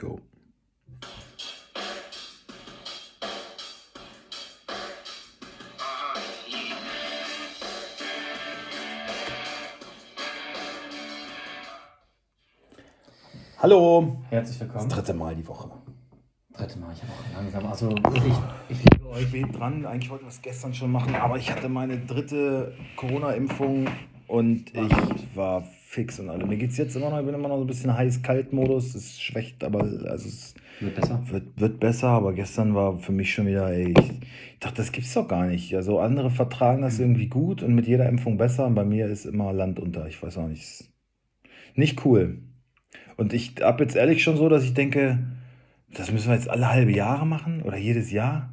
[0.00, 0.18] Go.
[13.58, 14.16] Hallo.
[14.30, 14.88] Herzlich willkommen.
[14.88, 15.70] Das dritte Mal die Woche.
[16.54, 17.66] Dritte Mal, ich habe auch langsam.
[17.66, 18.32] Also wirklich,
[18.70, 19.28] ich liebe euch.
[19.28, 19.84] Spät dran.
[19.84, 23.86] Eigentlich wollten wir es gestern schon machen, aber ich hatte meine dritte Corona-Impfung
[24.28, 26.46] und ich war fix und alle.
[26.46, 28.94] Mir geht es jetzt immer noch, ich bin immer noch so ein bisschen heiß-kalt-Modus.
[28.94, 31.20] Es schwächt, aber also es Wird besser.
[31.26, 34.92] wird, wird besser, aber gestern war für mich schon wieder, ey, ich, ich dachte, das
[34.92, 35.74] gibt's doch gar nicht.
[35.74, 39.24] Also andere vertragen das irgendwie gut und mit jeder Impfung besser und bei mir ist
[39.24, 40.06] immer Land unter.
[40.06, 40.84] Ich weiß auch nicht.
[41.74, 42.38] Nicht cool.
[43.16, 45.18] Und ich habe jetzt ehrlich schon so, dass ich denke,
[45.92, 48.49] das müssen wir jetzt alle halbe Jahre machen oder jedes Jahr.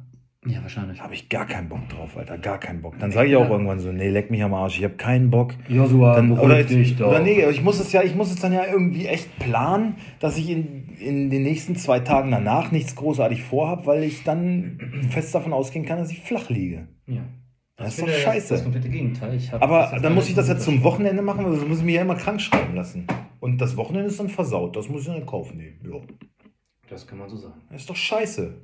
[0.48, 1.00] Ja, wahrscheinlich.
[1.00, 2.98] Habe ich gar keinen Bock drauf, Alter, gar keinen Bock.
[2.98, 5.54] Dann sage ich auch irgendwann so, nee, leck mich am Arsch, ich habe keinen Bock.
[5.68, 7.08] Joshua, Dann, oder, dich doch.
[7.08, 10.38] oder nee, ich muss es ja, ich muss es dann ja irgendwie echt planen, dass
[10.38, 14.78] ich in, in den nächsten zwei Tagen danach nichts großartig vorhab, weil ich dann
[15.10, 16.88] fest davon ausgehen kann, dass ich flach liege.
[17.06, 17.22] Ja.
[17.76, 18.54] Das ist Ich doch scheiße.
[18.54, 19.38] Das komplette Gegenteil.
[19.60, 20.82] Aber das dann muss ich das jetzt zum.
[20.82, 23.06] Wochenende machen, weil sonst muss ich mich ja immer krank schreiben lassen.
[23.40, 25.78] Und das Wochenende ist dann versaut, das muss ich dann in Kauf nehmen.
[25.84, 26.00] Ja.
[26.88, 27.60] Das kann man so sagen.
[27.70, 28.54] Das ist doch scheiße.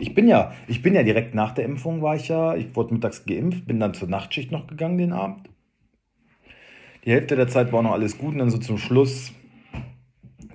[0.00, 2.94] Ich bin ja, ich bin ja direkt nach der Impfung war ich ja, ich wurde
[2.94, 5.50] mittags geimpft, bin dann zur Nachtschicht noch gegangen den Abend.
[7.04, 9.32] Die Hälfte der Zeit war noch alles gut und dann so zum Schluss,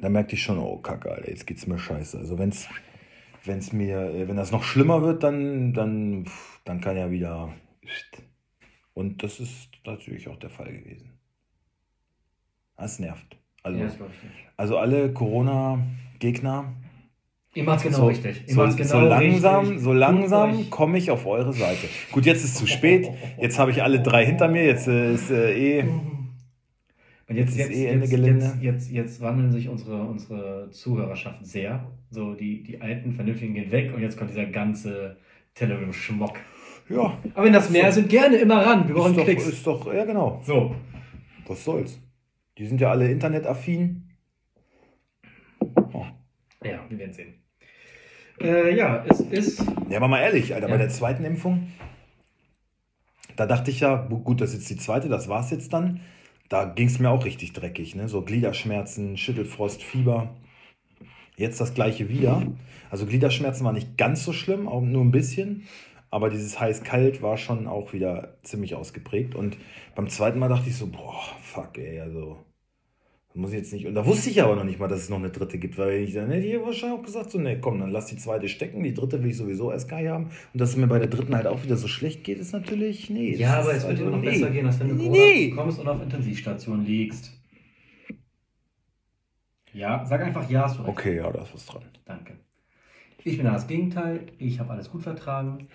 [0.02, 2.18] da merkte ich schon, oh Kacke, Alter, jetzt geht's mir scheiße.
[2.18, 2.68] Also wenn's,
[3.44, 6.26] wenn's mir, äh, wenn das noch schlimmer wird, dann, dann,
[6.64, 7.54] dann kann ja wieder.
[8.94, 11.20] Und das ist natürlich auch der Fall gewesen.
[12.78, 13.38] Das nervt.
[13.64, 13.98] Also, ja, das
[14.58, 16.74] also alle Corona-Gegner,
[17.56, 18.44] Ihr macht's genau so, richtig.
[18.48, 19.82] Ihr so, macht's genau so langsam, richtig.
[19.82, 21.88] so langsam komme ich auf eure Seite.
[22.12, 23.10] Gut, jetzt ist zu spät.
[23.40, 24.66] Jetzt habe ich alle drei hinter mir.
[24.66, 25.84] Jetzt ist äh, eh.
[27.28, 31.90] Und Jetzt jetzt, eh Ende jetzt, jetzt, jetzt, jetzt wandeln sich unsere, unsere Zuhörerschaft sehr.
[32.12, 35.18] So, die, die alten Vernünftigen gehen weg und jetzt kommt dieser ganze
[35.56, 36.38] Telegram-Schmock.
[36.90, 38.88] Ja, Aber wenn das mehr sind, gerne immer ran.
[38.88, 39.48] Wir brauchen ist doch, Klicks.
[39.48, 40.42] ist doch, ja genau.
[40.46, 40.76] So.
[41.48, 42.00] Was soll's?
[42.58, 44.10] Die sind ja alle internetaffin.
[46.64, 47.45] Ja, wir werden sehen.
[48.42, 49.64] Äh, ja, es ist.
[49.90, 50.80] Ja, aber mal ehrlich, Alter, bei Ja.
[50.80, 51.72] der zweiten Impfung,
[53.36, 56.02] da dachte ich ja, gut, das ist jetzt die zweite, das war's jetzt dann.
[56.50, 58.08] Da ging es mir auch richtig dreckig, ne?
[58.08, 60.36] So Gliederschmerzen, Schüttelfrost, Fieber.
[61.38, 62.44] Jetzt das gleiche wieder.
[62.92, 65.64] Also Gliederschmerzen war nicht ganz so schlimm, auch nur ein bisschen.
[66.12, 69.36] Aber dieses heiß-kalt war schon auch wieder ziemlich ausgeprägt.
[69.36, 69.58] Und
[69.96, 72.38] beim zweiten Mal dachte ich so, boah, fuck, ey, also.
[73.38, 73.86] Muss ich jetzt nicht.
[73.86, 76.00] Und da wusste ich aber noch nicht mal, dass es noch eine dritte gibt, weil
[76.00, 78.82] ich dann hätte ich wahrscheinlich auch gesagt, so, nee, komm, dann lass die zweite stecken,
[78.82, 80.30] die dritte will ich sowieso erst gar nicht haben.
[80.54, 83.10] Und dass es mir bei der dritten halt auch wieder so schlecht geht, ist natürlich,
[83.10, 83.36] nee.
[83.36, 84.30] Ja, aber es wird also, immer noch nee.
[84.30, 87.34] besser gehen, als wenn du Nee, bekommst und auf Intensivstation liegst.
[89.74, 90.92] Ja, sag einfach ja, hast du recht.
[90.92, 91.84] Okay, ja, da ist was dran.
[92.06, 92.38] Danke.
[93.26, 94.28] Ich bin da das Gegenteil.
[94.38, 95.68] Ich habe alles gut vertragen.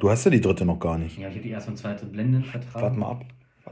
[0.00, 1.16] Du hast ja die dritte noch gar nicht.
[1.16, 2.82] Ja, ich habe die erste und zweite Blenden vertragen.
[2.82, 3.24] Warte mal ab.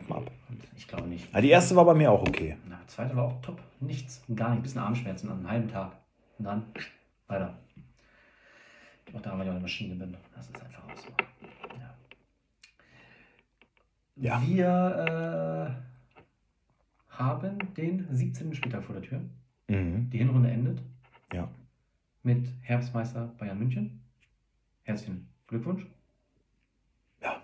[0.09, 0.31] Mal ab.
[0.77, 1.33] Ich glaube nicht.
[1.33, 2.57] Ja, die erste war bei mir auch okay.
[2.69, 3.61] Na, die zweite war auch top.
[3.81, 4.23] Nichts.
[4.35, 4.63] Gar nicht.
[4.63, 5.93] Bisschen Armschmerzen an einem halben Tag.
[6.39, 6.65] Und dann
[7.27, 7.57] weiter.
[9.15, 10.17] Auch da haben wir ja eine Maschine bin.
[10.35, 11.09] Das ist einfach auch so.
[11.79, 11.95] Ja.
[14.17, 14.43] Ja.
[14.47, 15.77] Wir
[17.11, 18.55] äh, haben den 17.
[18.55, 19.21] Spieltag vor der Tür.
[19.69, 20.11] Mhm.
[20.11, 20.83] Die Hinrunde endet
[21.33, 21.49] Ja.
[22.23, 24.01] mit Herbstmeister Bayern München.
[24.83, 25.87] Herzlichen Glückwunsch.
[27.23, 27.41] Ja.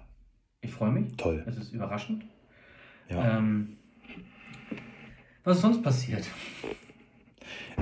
[0.61, 1.17] Ich freue mich.
[1.17, 1.43] Toll.
[1.47, 2.25] Es ist überraschend.
[3.11, 3.39] Ja.
[3.39, 3.77] Ähm,
[5.45, 6.29] was ist sonst passiert?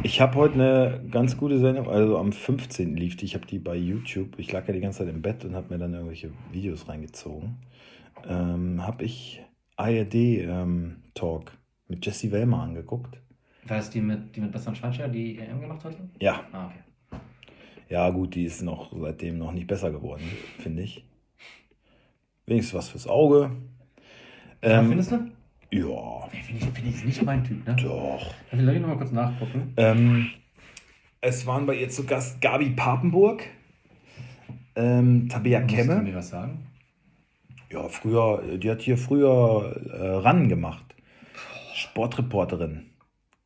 [0.03, 2.97] Ich habe heute eine ganz gute Sendung, also am 15.
[2.97, 5.45] lief die, ich habe die bei YouTube, ich lag ja die ganze Zeit im Bett
[5.45, 7.57] und habe mir dann irgendwelche Videos reingezogen.
[8.29, 9.43] Ähm, habe ich
[9.77, 11.53] ARD ähm, Talk
[11.89, 13.21] mit Jesse Wellmer angeguckt.
[13.67, 16.09] War das die mit, die mit Bastian Schweinsteiger, die EM gemacht hatte?
[16.21, 17.19] Ja, Ah, okay.
[17.89, 20.23] ja gut, die ist noch seitdem noch nicht besser geworden,
[20.59, 21.05] finde ich.
[22.47, 23.51] Wenigstens was fürs Auge.
[24.63, 25.17] Ähm, findest du?
[25.71, 27.77] ja, Finde ich, find ich nicht mein Typ, ne?
[27.77, 28.35] doch.
[28.51, 29.73] Ich will noch mal kurz nachgucken.
[29.77, 30.31] Ähm,
[31.21, 33.45] es waren bei ihr zu Gast Gabi Papenburg,
[34.77, 36.03] ähm, Tabea Musst du Kemme.
[36.03, 36.67] mir was sagen?
[37.71, 40.85] Ja, früher, die hat hier früher äh, ran gemacht.
[41.75, 42.87] Sportreporterin.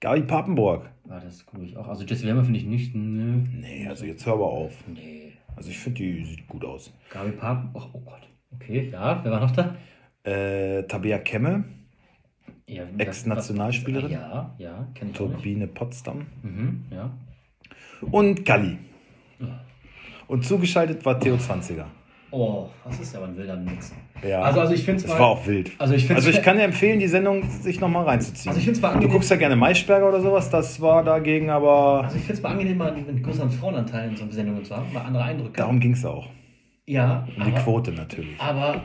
[0.00, 0.91] Gabi Papenburg.
[1.05, 1.88] War das gucke ich auch.
[1.88, 2.94] Also Jesse Wärmer finde ich nicht.
[2.94, 3.43] Nö.
[3.53, 4.73] Nee, also jetzt hör aber auf.
[4.87, 5.32] Nee.
[5.56, 6.93] Also ich finde, die sieht gut aus.
[7.11, 7.70] Gabi Papen.
[7.75, 8.29] Oh, oh Gott.
[8.55, 9.20] Okay, ja.
[9.23, 9.76] Wer war noch da?
[10.25, 11.65] Äh, Tabea Kemme,
[12.67, 14.11] Ja, das- Ex-Nationalspielerin.
[14.11, 14.87] das- Ja, ja.
[14.95, 15.35] Kenne ich auch nicht.
[15.35, 17.11] Turbine Potsdam Mhm, ja.
[18.11, 18.79] und Galli.
[19.41, 19.61] Ja.
[20.29, 21.87] Und zugeschaltet war Theo Zwanziger.
[22.31, 23.93] Oh, was ist aber ein wilder Mix.
[24.27, 24.41] Ja.
[24.41, 25.71] Also, also ich finde es das war auch wild.
[25.79, 28.49] Also ich, find's Also ich kann dir empfehlen, die Sendung sich nochmal reinzuziehen.
[28.49, 31.51] Also ich finde es mal du guckst ja gerne Maischberger oder sowas, das war dagegen
[31.51, 32.05] aber.
[32.05, 34.91] Also ich finde es mal angenehm, mal einen größeren Frauenanteil in so Sendungen zu haben,
[34.95, 35.57] mal andere Eindrücke.
[35.59, 36.31] Darum ging es auch.
[36.87, 38.41] ja, Um die Quote natürlich.
[38.41, 38.83] aber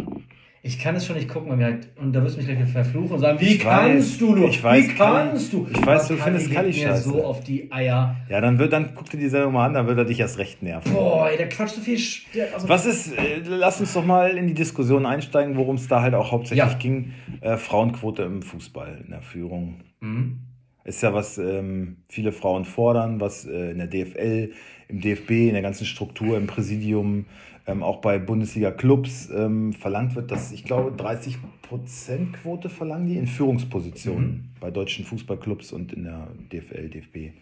[0.63, 2.69] ich kann es schon nicht gucken, weil mir halt, und da wirst du mich gleich
[2.69, 4.50] verfluchen und sagen, wie Ich weiß, kannst du nur?
[4.50, 5.68] ich weiß, wie kannst du?
[5.71, 7.09] ich weiß, du findest Kali mir scheiße.
[7.09, 8.15] so auf die Eier.
[8.30, 10.38] Ja, dann wird, dann guck dir die Sendung mal an, dann wird er dich erst
[10.39, 10.92] recht nerven.
[10.92, 11.98] Boah, ey, der quatscht so viel.
[11.98, 12.24] Sch-
[12.54, 16.01] Also, Was ist, äh, lass uns doch mal in die Diskussion einsteigen, worum es da
[16.01, 16.77] halt auch hauptsächlich Ja.
[16.77, 17.13] ging.
[17.42, 19.81] Äh, Frauenquote im Fußball, in der Führung.
[20.01, 20.39] Mhm.
[20.83, 24.51] Ist ja, was ähm, viele Frauen fordern, was äh, in der DFL,
[24.88, 27.25] im DFB, in der ganzen Struktur, im Präsidium,
[27.68, 33.28] ähm, auch bei Bundesliga-Clubs ähm, verlangt wird, dass ich glaube 30% Quote verlangen die in
[33.28, 37.34] Führungspositionen bei deutschen Fußballclubs und in der DFL, DFB.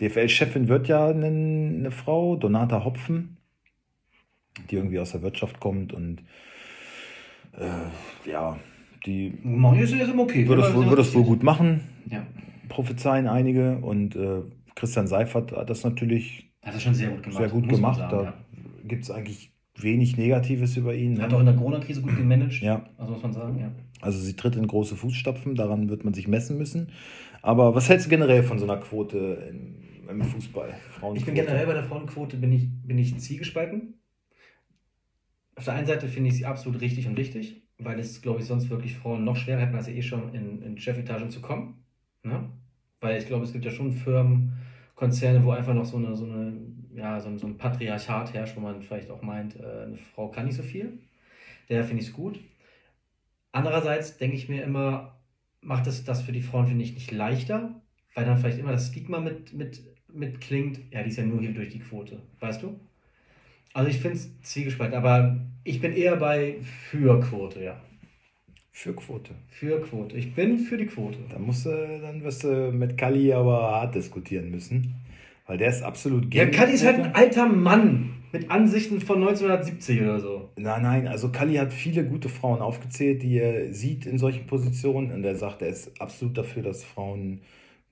[0.00, 3.36] DFL-Chefin wird ja eine, eine Frau, Donata Hopfen,
[4.70, 6.22] die irgendwie aus der Wirtschaft kommt und
[7.58, 8.58] äh, ja,
[9.04, 9.26] die
[9.82, 10.46] ist okay.
[10.48, 12.24] wird das, wohl- wird das wohl gut machen Ja.
[12.68, 14.42] prophezeien einige und äh,
[14.74, 17.38] Christian Seifert hat das natürlich Hat das schon sehr gut gemacht.
[17.38, 17.98] sehr gut gemacht.
[17.98, 18.34] sagen, da
[18.84, 21.20] gibt es eigentlich wenig Negatives über ihn.
[21.20, 21.36] Hat Ne?
[21.36, 22.60] auch in der Corona-Krise gut gemanagt.
[22.60, 23.72] Ja, Also muss man sagen, ja.
[24.00, 26.90] also sie tritt in große Fußstapfen, daran wird man sich messen müssen.
[27.42, 29.18] Aber was hältst du generell von so einer Quote
[29.50, 30.74] im, im Fußball?
[30.90, 31.18] Frauenquote?
[31.18, 33.94] Ich bin generell bei der Frauenquote bin ich, bin ich zwiegespalten.
[35.56, 38.46] Auf der einen Seite finde ich sie absolut richtig und wichtig, weil es, glaube ich,
[38.46, 41.84] sonst wirklich Frauen noch schwerer hätten, als sie eh schon in, in Chefetagen zu kommen.
[42.22, 42.48] Ne?
[43.00, 44.52] Weil ich glaube, es gibt ja schon Firmen,
[44.94, 46.60] Konzerne, wo einfach noch so eine, so eine,
[46.94, 50.28] ja, so ein, so ein Patriarchat herrscht, wo man vielleicht auch meint, äh, eine Frau
[50.28, 50.98] kann nicht so viel.
[51.68, 52.38] Daher finde ich es gut.
[53.52, 55.18] Andererseits denke ich mir immer,
[55.60, 57.80] macht es das für die Frauen, finde ich, nicht leichter,
[58.14, 61.40] weil dann vielleicht immer das Stigma mit, mit, mit klingt, ja, die ist ja nur
[61.40, 62.78] hier durch die Quote, weißt du?
[63.74, 67.80] Also ich finde es zwiegespalten, aber ich bin eher bei für Quote, ja.
[68.74, 69.34] Für Quote.
[69.48, 70.16] Für Quote.
[70.16, 71.18] Ich bin für die Quote.
[71.30, 74.94] Da musst du, dann wirst du mit Kali aber hart diskutieren müssen.
[75.46, 79.16] Weil der ist absolut Ja, gegen Kali ist halt ein alter Mann mit Ansichten von
[79.16, 80.48] 1970 oder so.
[80.56, 85.12] Nein, nein, also Kalli hat viele gute Frauen aufgezählt, die er sieht in solchen Positionen.
[85.12, 87.42] Und er sagt, er ist absolut dafür, dass Frauen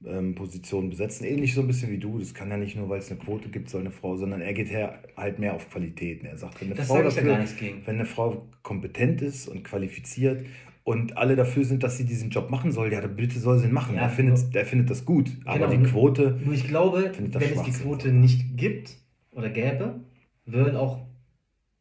[0.06, 1.26] ähm, Positionen besetzen.
[1.26, 2.18] Ähnlich so ein bisschen wie du.
[2.18, 4.54] Das kann ja nicht nur, weil es eine Quote gibt, soll eine Frau, sondern er
[4.54, 6.26] geht her halt mehr auf Qualitäten.
[6.26, 7.44] Er sagt, wenn eine, Das Frau ja dafür,
[7.84, 10.46] wenn eine Frau kompetent ist und qualifiziert
[10.84, 13.66] und alle dafür sind, dass sie diesen Job machen soll, ja, dann bitte soll sie
[13.66, 13.94] ihn machen.
[13.94, 15.30] Ja, er, findet, er findet das gut.
[15.44, 15.82] Aber Genau.
[15.82, 17.70] die Quote, Nur ich glaube, wenn es die.
[17.70, 18.96] Quote nicht gibt
[19.32, 20.00] oder gäbe,
[20.46, 21.06] würden auch,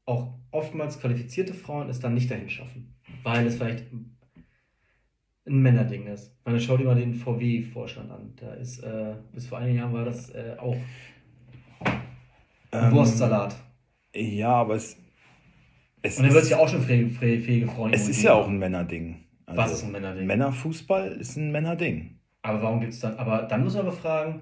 [0.06, 2.94] auch oftmals qualifizierte Frauen es dann nicht dahin schaffen.
[3.24, 4.16] Weil es vielleicht ein
[5.46, 6.36] Männerding ist.
[6.46, 8.34] Meine, schau dir mal den VW-Vorstand an.
[8.36, 10.75] Da ist, äh, bis vor einigen Jahren war das äh, auch
[12.72, 13.56] ein ähm, Wurstsalat.
[14.13, 14.96] ja, aber es,
[16.01, 18.57] es Und dann wird ja auch schon fähige, fähige Frauen es ist ja auch ein
[18.57, 19.24] Männerding.
[19.46, 20.28] Also, Was ist ein Männerding?
[20.28, 22.19] Männerfußball ist ein Männerding.
[22.42, 23.18] Aber warum gibt es dann.
[23.18, 24.42] Aber dann muss man aber fragen,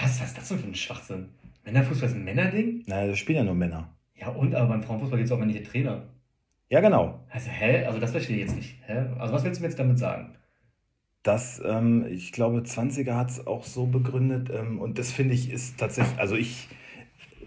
[0.00, 1.28] was, was ist das denn für ein Schwachsinn?
[1.64, 2.84] Männerfußball ist ein Männerding?
[2.86, 3.94] Naja, das spielen ja nur Männer.
[4.14, 6.04] Ja, und aber beim Frauenfußball gibt es auch männliche Trainer.
[6.68, 7.20] Ja, genau.
[7.30, 7.84] Also, hä?
[7.84, 8.78] Also, das verstehe ich jetzt nicht.
[8.86, 9.06] Hä?
[9.18, 10.34] Also, was willst du mir jetzt damit sagen?
[11.22, 14.50] Das, ähm, ich glaube, 20er hat es auch so begründet.
[14.50, 16.68] Ähm, und das finde ich ist tatsächlich, also ich,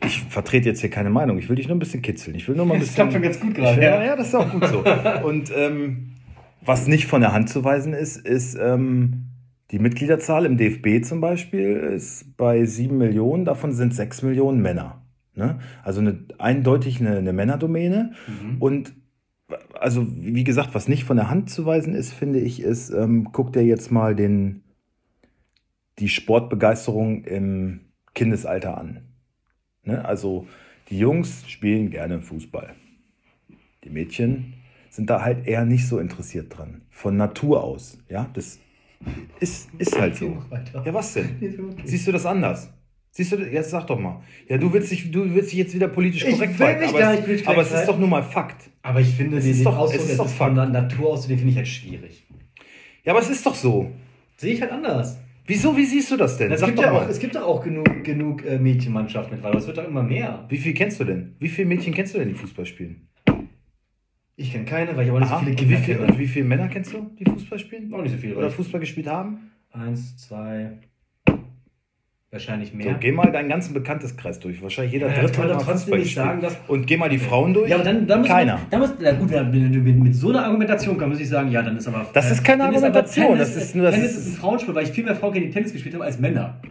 [0.06, 1.38] ich vertrete jetzt hier keine Meinung.
[1.38, 2.36] Ich will dich nur ein bisschen kitzeln.
[2.36, 3.10] Ich will nur mal ein Das bisschen.
[3.10, 4.16] klappt schon ganz gut gerade, ja, ja.
[4.16, 4.84] das ist auch gut so.
[5.28, 6.16] Und ähm,
[6.62, 9.26] was nicht von der Hand zu weisen ist, ist ähm,
[9.72, 15.02] die Mitgliederzahl im DFB zum Beispiel ist bei 7 Millionen, davon sind 6 Millionen Männer.
[15.36, 15.60] Ne?
[15.84, 18.14] Also eine, eindeutig eine, eine Männerdomäne.
[18.28, 18.58] Mhm.
[18.60, 18.94] Und
[19.80, 23.30] also, wie gesagt, was nicht von der Hand zu weisen ist, finde ich, ist, ähm,
[23.32, 24.64] guck dir jetzt mal den,
[25.98, 27.80] die Sportbegeisterung im
[28.14, 29.09] Kindesalter an.
[29.84, 30.04] Ne?
[30.06, 30.48] Also,
[30.90, 32.74] die Jungs spielen gerne Fußball.
[33.84, 34.54] Die Mädchen
[34.90, 36.82] sind da halt eher nicht so interessiert dran.
[36.90, 37.98] Von Natur aus.
[38.10, 38.60] Ja, das
[39.40, 40.38] ist, ist halt so.
[40.86, 41.76] Ja, was denn?
[41.86, 42.70] Siehst du das anders?
[43.12, 44.22] Siehst du, das- jetzt sag doch mal.
[44.48, 46.90] Ja, du willst dich, du willst dich jetzt wieder politisch Ich korrekt will halten, mich
[46.90, 48.70] aber, gar es, nicht politisch aber es korrekt ist doch nun mal Fakt.
[48.82, 50.74] Aber ich finde, Es ist doch- Ausdruck, es ist doch von Fakt.
[50.74, 52.26] der Natur aus, den finde ich halt schwierig.
[53.06, 53.92] Ja, aber es ist doch so.
[54.38, 55.18] Sehe ich halt anders.
[55.50, 56.52] Wieso, wie siehst du das denn?
[56.52, 59.60] Es Sag gibt, doch ja auch, es gibt doch auch genug, genug äh, Mädchenmannschaften mittlerweile.
[59.60, 60.46] Es wird doch immer mehr.
[60.48, 61.36] Wie viel kennst du denn?
[61.40, 63.08] Wie viele Mädchen kennst du denn, die Fußball spielen?
[64.36, 66.08] Ich kenne keine, weil ich aber nicht Aha, so viele und, wie Kinder viel, kenne.
[66.08, 67.92] und wie viele Männer kennst du, die Fußball spielen?
[67.92, 68.38] Auch nicht so viele.
[68.38, 69.50] Oder Fußball gespielt haben?
[69.72, 70.78] Eins, zwei,
[72.32, 72.94] wahrscheinlich So, mehr.
[73.00, 74.62] geh mal deinen ganzen Bekannteskreis durch.
[74.62, 76.60] Wahrscheinlich jeder Ja, dritte kann doch trotzdem nicht sagen, gespielt.
[76.62, 77.70] dass- Und geh mal die Frauen durch.
[77.70, 78.60] Ja, aber dann, dann muss Keiner.
[78.72, 81.52] Man, muss, na gut, wenn du mit, mit so einer Argumentation kommst, muss ich sagen,
[81.52, 82.06] ja, dann ist aber.
[82.14, 84.84] Das ist keine Argumentation, Tennis, das ist nur- das Tennis ist- ist ein Frauenspiel, weil
[84.84, 86.62] ich viel mehr Frauen kenne, die Tennis gespielt haben als Männer.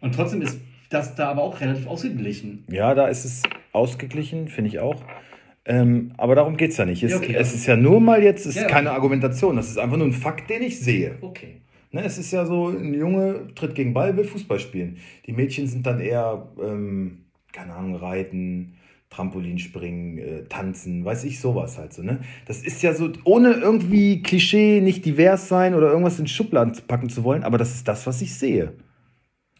[0.00, 0.60] Und trotzdem ist
[0.90, 2.64] das da aber auch relativ ausgeglichen.
[2.70, 4.96] Ja, da ist es ausgeglichen, finde ich auch.
[5.68, 7.02] Ähm, aber darum geht es ja nicht.
[7.02, 8.96] Es, Ja, okay, es also- ist ja nur mal jetzt, es ist Ja, keine okay.
[8.96, 11.16] Argumentation, das ist einfach nur ein Fakt, den ich sehe.
[11.20, 11.60] Okay.
[11.96, 14.98] Ne, es ist ja so, ein Junge tritt gegen Ball, will Fußball spielen.
[15.24, 17.24] Die Mädchen sind dann eher, ähm,
[17.54, 18.74] keine Ahnung, reiten,
[19.08, 22.02] Trampolinspringen, äh, tanzen, weiß ich, sowas halt so.
[22.02, 22.20] Ne?
[22.44, 27.08] Das ist ja so, ohne irgendwie Klischee, nicht divers sein oder irgendwas in Schubladen packen
[27.08, 28.74] zu wollen, aber das ist das, was ich sehe.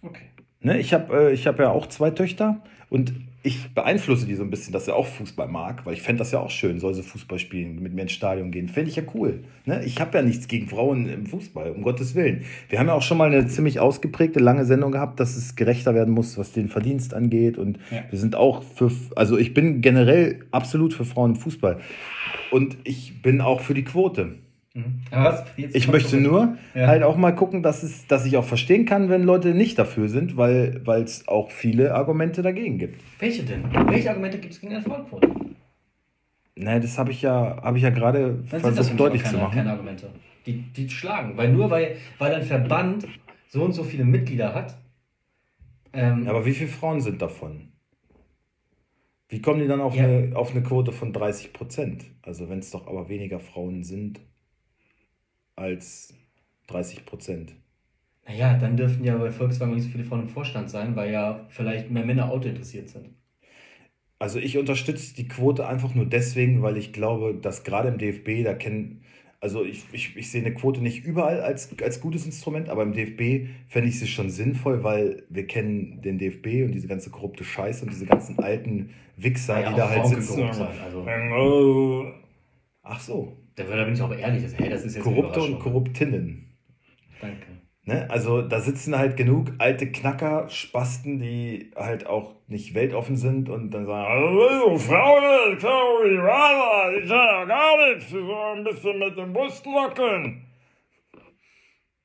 [0.02, 0.26] Okay.
[0.60, 3.14] Ne, ich habe äh, ich hab ja auch zwei Töchter und
[3.46, 6.32] ich beeinflusse die so ein bisschen, dass er auch Fußball mag, weil ich fände das
[6.32, 8.68] ja auch schön, soll sie Fußball spielen, mit mir ins Stadion gehen.
[8.68, 9.44] Fände ich ja cool.
[9.64, 9.84] Ne?
[9.84, 12.42] Ich habe ja nichts gegen Frauen im Fußball, um Gottes Willen.
[12.68, 15.94] Wir haben ja auch schon mal eine ziemlich ausgeprägte, lange Sendung gehabt, dass es gerechter
[15.94, 17.56] werden muss, was den Verdienst angeht.
[17.56, 18.02] Und Ja.
[18.10, 21.78] wir sind auch für, also ich bin generell absolut für Frauen im Fußball.
[22.50, 24.34] Und ich bin auch für die Quote.
[24.76, 25.00] Mhm.
[25.72, 26.86] Ich möchte nur Ja.
[26.88, 30.10] halt auch mal gucken, dass, es, dass ich auch verstehen kann, wenn Leute nicht dafür
[30.10, 33.02] sind, weil es auch viele Argumente dagegen gibt.
[33.18, 33.64] Welche denn?
[33.88, 35.28] Welche Argumente gibt es gegen eine Frauenquote?
[36.56, 39.54] Naja, das habe ich ja, ich ja gerade versucht deutlich auch zu keine, machen.
[39.56, 40.10] keine Argumente.
[40.44, 41.36] Die, die schlagen.
[41.36, 43.06] Weil nur weil, weil ein Verband
[43.48, 44.76] so und so viele Mitglieder hat.
[45.94, 47.72] Ähm, Ja, aber wie viele Frauen sind davon?
[49.28, 50.04] Wie kommen die dann auf, Ja.
[50.04, 52.04] eine, auf eine Quote von 30 Prozent?
[52.22, 54.20] Also wenn es doch aber weniger Frauen sind
[55.56, 56.14] als
[56.68, 57.54] 30 Prozent.
[58.28, 61.46] naja, dann dürften ja bei Volkswagen nicht so viele Frauen im Vorstand sein, weil ja
[61.48, 63.08] vielleicht mehr Männer Auto interessiert sind.
[64.18, 68.44] Also ich unterstütze die Quote einfach nur deswegen, weil ich glaube, dass gerade im DFB,
[68.44, 69.02] da kennen,
[69.40, 72.92] also ich, ich, ich sehe eine Quote nicht überall als, als gutes Instrument, aber im
[72.94, 77.44] DFB fände ich sie schon sinnvoll, weil wir kennen den DFB und diese ganze korrupte
[77.44, 80.52] Scheiße und diese ganzen alten Wichser, Ja, die da halt Frauen sitzen.
[80.54, 81.02] sein, also.
[82.82, 84.44] Ach so, Da, da bin ich auch ehrlich.
[84.44, 85.58] Also, hey, das ist jetzt Korrupte und.
[85.58, 86.56] Korruptinnen.
[87.20, 87.46] Danke.
[87.84, 88.06] Ne?
[88.10, 93.70] Also da sitzen halt genug alte Knacker, Spasten, die halt auch nicht weltoffen sind und
[93.70, 98.64] dann sagen, "Also, Frauen, ich kann nicht weiter, ich kann ja gar nichts, sollen ein
[98.64, 100.44] bisschen mit dem Bus locken.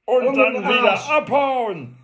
[0.06, 1.98] Und Und dann wieder abhauen.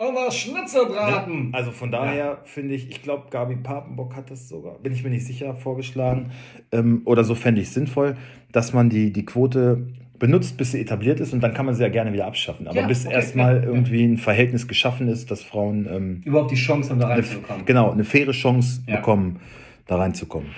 [0.00, 1.50] Oh, was Schnitzerbraten!
[1.52, 5.10] Also von daher finde ich, ich glaube, Gabi Papenbock hat das sogar, bin ich mir
[5.10, 6.30] nicht sicher, vorgeschlagen.
[6.70, 8.16] Ähm, oder so fände ich es sinnvoll,
[8.52, 9.88] dass man die, die Quote
[10.20, 12.68] benutzt, bis sie etabliert ist und dann kann man sie ja gerne wieder abschaffen.
[12.68, 13.66] Aber Ja, bis okay, erstmal ja, ja.
[13.68, 17.64] irgendwie ein Verhältnis geschaffen ist, dass Frauen ähm, Überhaupt die Chance haben, da eine, reinzukommen.
[17.66, 18.96] genau, eine faire Chance Ja.
[18.96, 19.40] bekommen,
[19.86, 20.50] da reinzukommen.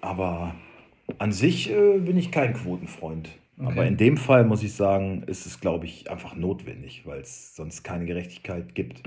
[0.00, 0.54] Aber
[1.18, 3.30] an sich äh, bin ich kein Quotenfreund.
[3.58, 3.66] Okay.
[3.72, 7.56] Aber in dem Fall muss ich sagen, ist es, glaube ich, einfach notwendig, weil es
[7.56, 9.02] sonst keine Gerechtigkeit gibt.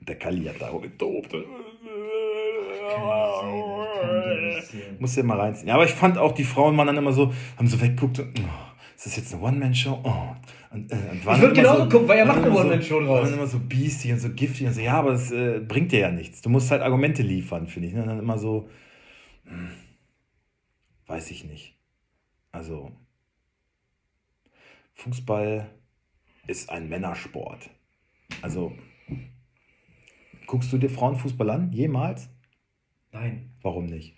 [0.00, 1.34] Der Kali hat da auch getobt.
[4.98, 5.68] Muss ja mal reinziehen.
[5.68, 8.18] Ja, aber ich fand auch, die Frauen waren dann immer so, haben so weggeguckt.
[8.20, 10.00] und, Oh, ist das jetzt eine One-Man-Show?
[10.02, 10.34] Oh.
[10.72, 13.24] Und, äh, und Ich würd immer genauso gucken, weil er macht eine One-Man-Show so, draus.
[13.26, 16.00] waren immer so beastie und so giftig und so, ja, aber das äh, bringt dir
[16.00, 16.42] ja nichts.
[16.42, 17.94] Du musst halt Argumente liefern, finde ich.
[17.94, 18.02] ne?
[18.02, 18.68] Und dann immer so,
[19.44, 19.70] hm,
[21.06, 21.75] weiß ich nicht.
[22.56, 22.90] Also,
[24.94, 25.68] Fußball
[26.46, 27.68] ist ein Männersport.
[28.40, 28.72] Also,
[30.46, 31.70] guckst du dir Frauenfußball an?
[31.72, 32.30] Jemals?
[33.12, 34.14] Nein, Warum nicht?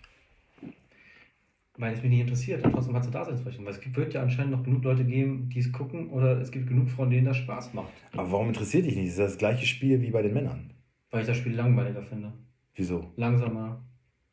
[1.75, 2.63] weil es mich nicht interessiert.
[2.65, 3.65] Und trotzdem hat es eine Daseinsberechtigung.
[3.65, 6.09] Weil es wird ja anscheinend noch genug Leute geben, die es gucken.
[6.09, 7.91] Oder es gibt genug Frauen, denen das Spaß macht.
[8.13, 9.07] Aber warum interessiert dich nicht?
[9.07, 10.73] Das ist das gleiche Spiel wie bei den Männern.
[11.09, 12.33] Weil ich das Spiel langweiliger finde.
[12.75, 13.11] Wieso?
[13.15, 13.81] Langsamer,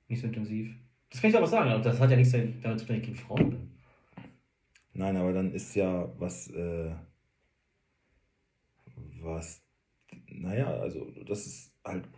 [0.08, 0.74] nicht so intensiv.
[1.10, 1.70] Das kann ich aber sagen.
[1.70, 3.75] aber Das hat ja nichts damit zu tun, dass ich gegen Frauen bin.
[4.96, 6.90] Nein, aber dann ist ja was, äh,
[9.20, 9.62] was,
[10.28, 12.08] naja, also, dass es halt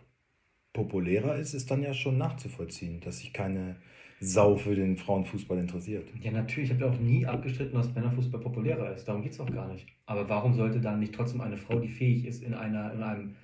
[0.71, 3.75] populärer ist, ist dann ja schon nachzuvollziehen, dass sich keine
[4.21, 6.09] Sau für den Frauenfußball interessiert.
[6.21, 6.69] Ja, natürlich.
[6.69, 9.05] Ich habe ja auch nie abgestritten, dass Männerfußball populärer ist.
[9.05, 9.87] Darum geht es auch gar nicht.
[10.05, 13.35] Aber warum sollte dann nicht trotzdem eine Frau, die fähig ist, in, einer, in, einem,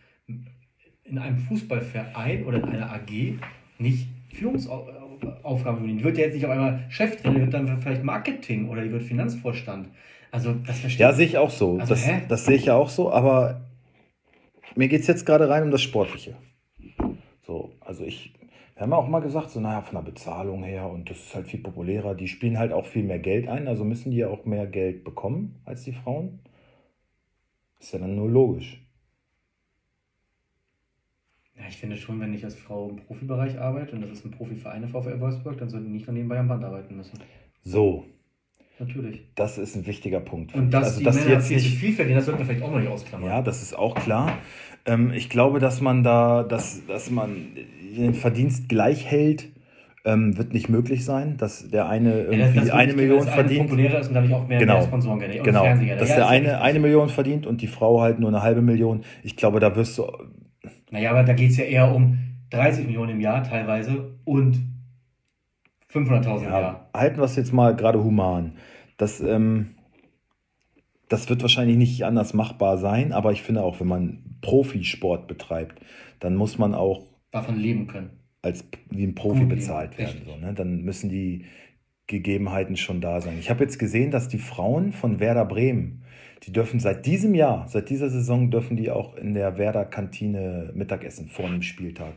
[1.03, 3.39] in einem Fußballverein oder in einer AG
[3.79, 5.97] nicht Führungsaufgaben übernehmen?
[5.97, 8.91] Die wird ja jetzt nicht auf einmal Cheftrainer, die wird dann vielleicht Marketing oder die
[8.91, 9.89] wird Finanzvorstand.
[10.31, 11.79] Also, das verstehe Ja, sehe ich auch so.
[11.79, 13.61] Also, das, das sehe ich ja auch so, aber
[14.75, 16.35] mir geht es jetzt gerade rein um das Sportliche.
[17.45, 18.33] So, also ich,
[18.75, 21.47] wir haben auch mal gesagt, so, naja, von der Bezahlung her und das ist halt
[21.47, 22.15] viel populärer.
[22.15, 25.03] Die spielen halt auch viel mehr Geld ein, also müssen die ja auch mehr Geld
[25.03, 26.39] bekommen als die Frauen.
[27.79, 28.84] Ist ja dann nur logisch.
[31.65, 34.29] Ja, ich finde schon, wenn ich als Frau im Profibereich arbeite und das ist ein
[34.31, 37.17] Profiverein der VfL Wolfsburg, dann sollte ich nicht noch nebenbei am Band arbeiten müssen.
[37.63, 38.05] So,
[38.77, 39.21] Natürlich.
[39.33, 40.53] das ist ein wichtiger Punkt.
[40.53, 42.63] Und dass also, die dass Männer jetzt viel nicht, viel verdienen, das sollten wir vielleicht
[42.63, 43.27] auch noch nicht ausklammern.
[43.29, 44.37] Ja, das ist auch klar.
[44.85, 47.47] Ähm, ich glaube, dass man da, dass, dass man
[47.97, 49.49] den Verdienst gleich hält,
[50.05, 53.31] ähm, wird nicht möglich sein, dass der eine Ja, irgendwie das- das eine Million eine
[53.31, 53.69] verdient.
[53.69, 54.75] populärer ist und dadurch auch mehr, Genau.
[54.75, 58.19] mehr Sponsoren Genau, dass Ja, der ist eine eine Million verdient und die Frau halt
[58.19, 59.01] nur eine halbe Million.
[59.23, 60.05] Ich glaube, da wirst du,
[60.95, 62.17] Naja, aber da geht es ja eher um,
[62.51, 64.61] 30 Millionen im Jahr teilweise und
[65.91, 66.89] 500.000 im Ja, Jahr.
[66.95, 68.53] halten wir es jetzt mal gerade human.
[68.95, 69.71] Das, ähm,
[71.09, 75.81] das wird wahrscheinlich nicht anders machbar sein, aber ich finde auch, wenn man Profisport betreibt,
[76.21, 78.11] dann muss man auch Davon leben können.
[78.41, 80.21] als wie ein Profi Gut, bezahlt ja, werden.
[80.25, 80.53] So, ne?
[80.53, 81.43] Dann müssen die
[82.07, 83.35] Gegebenheiten schon da sein.
[83.37, 86.03] Ich habe jetzt gesehen, dass die Frauen von Werder Bremen,
[86.45, 91.27] die dürfen seit diesem Jahr, seit dieser Saison, dürfen die auch in der Werder-Kantine Mittagessen
[91.27, 92.13] vor einem Spieltag.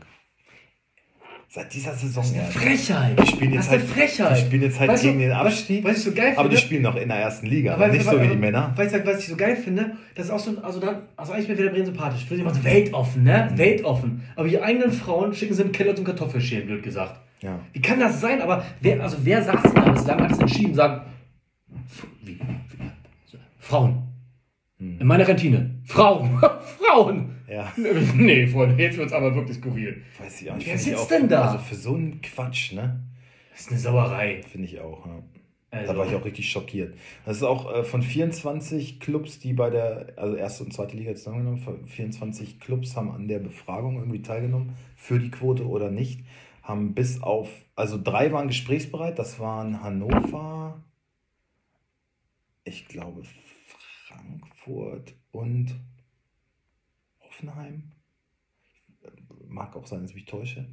[1.51, 2.21] Seit dieser Saison.
[2.23, 2.51] Das ist eine.
[2.51, 3.19] Frechheit.
[3.19, 4.37] Die spielen Das jetzt ist eine halt, Frechheit.
[4.37, 5.83] die spielen jetzt halt Weißt du, gegen den was- Abstieg.
[5.83, 7.93] Was ich so geil aber die finde- spielen noch in der ersten Liga, Aber aber
[7.93, 8.73] nicht so wie die aber- Männer.
[8.75, 9.93] Weißt du, was ich so geil finde?
[10.13, 12.21] Das ist auch so, also dann, also eigentlich mir wieder Bremen sympathisch.
[12.21, 13.49] Ich würde immer so weltoffen, ne?
[13.55, 14.21] Weltoffen.
[14.35, 17.19] Aber die eigenen Frauen schicken sie den Keller zum Kartoffelschälen, blöd gesagt.
[17.41, 17.59] Ja.
[17.73, 18.41] Wie kann das sein?
[18.43, 21.01] Aber wer, also wer saß denn da bislang, hat es entschieden, sagen,
[22.21, 22.91] wie, wie,
[23.57, 24.03] Frauen.
[24.79, 25.81] In meiner Kantine.
[25.85, 26.39] Frauen.
[26.79, 27.35] Frauen.
[27.49, 27.71] Ja.
[28.15, 30.03] Nee, Freunde, jetzt wird es aber wirklich skurril.
[30.19, 30.67] Weiß ich auch nicht.
[30.67, 31.41] Wer sitzt auch- denn da?
[31.51, 33.03] Also für so einen Quatsch, ne?
[33.51, 34.41] Das ist eine Sauerei.
[34.43, 35.05] Finde ich auch.
[35.05, 35.21] Ja.
[35.71, 36.95] Also, Da war ich auch richtig schockiert.
[37.25, 41.13] Das ist auch äh, von 24 Clubs, die bei der, also erste und zweite Liga
[41.15, 46.21] von 24 Clubs haben an der Befragung irgendwie teilgenommen, für die Quote oder nicht,
[46.63, 50.81] haben bis auf, also drei waren gesprächsbereit, das waren Hannover,
[52.63, 53.21] ich glaube
[54.07, 54.48] Frankfurt
[55.31, 55.75] und
[57.21, 57.91] Hoffenheim.
[59.47, 60.67] Mag auch sein, dass ich mich täusche.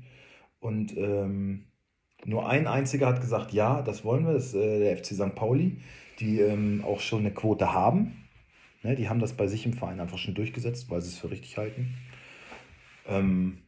[0.61, 1.67] Und ähm,
[2.25, 5.35] nur ein einziger hat gesagt, ja, das wollen wir, das ist äh, der FC St.
[5.35, 5.79] Pauli,
[6.19, 8.25] die ähm, auch schon eine Quote haben.
[8.83, 11.31] Ne, die haben das bei sich im Verein einfach schon durchgesetzt, weil sie es für
[11.31, 11.95] richtig halten.
[13.07, 13.59] Ähm,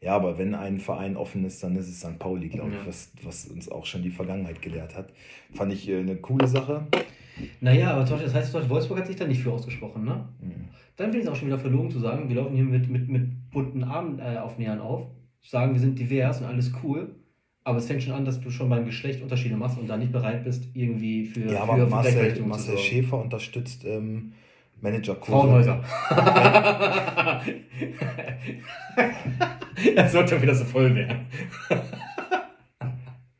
[0.00, 2.18] ja, aber wenn ein Verein offen ist, dann ist es St.
[2.18, 5.12] Pauli, glaube ich, was, was uns auch schon die Vergangenheit gelehrt hat.
[5.54, 6.86] Fand ich äh, eine coole Sache.
[7.60, 10.04] Naja, aber zum Beispiel, das heißt, zum Beispiel Wolfsburg hat sich da nicht für ausgesprochen,
[10.04, 10.28] ne?
[10.40, 10.68] Mhm.
[10.96, 13.08] Dann finde ich es auch schon wieder verlogen zu sagen, wir laufen hier mit, mit,
[13.08, 15.06] mit bunten Armaufnähern äh, Aufnähern auf,
[15.42, 17.14] sagen, wir sind divers und alles cool,
[17.64, 20.12] aber es fängt schon an, dass du schon beim Geschlecht Unterschiede machst und da nicht
[20.12, 22.78] bereit bist, irgendwie für, Ja, aber für Marcel, Marcel.
[22.78, 24.32] Schäfer unterstützt ähm,
[24.80, 25.32] Managerkurse.
[25.32, 25.82] Frauenhäuser.
[29.96, 31.26] das sollte wieder so voll werden.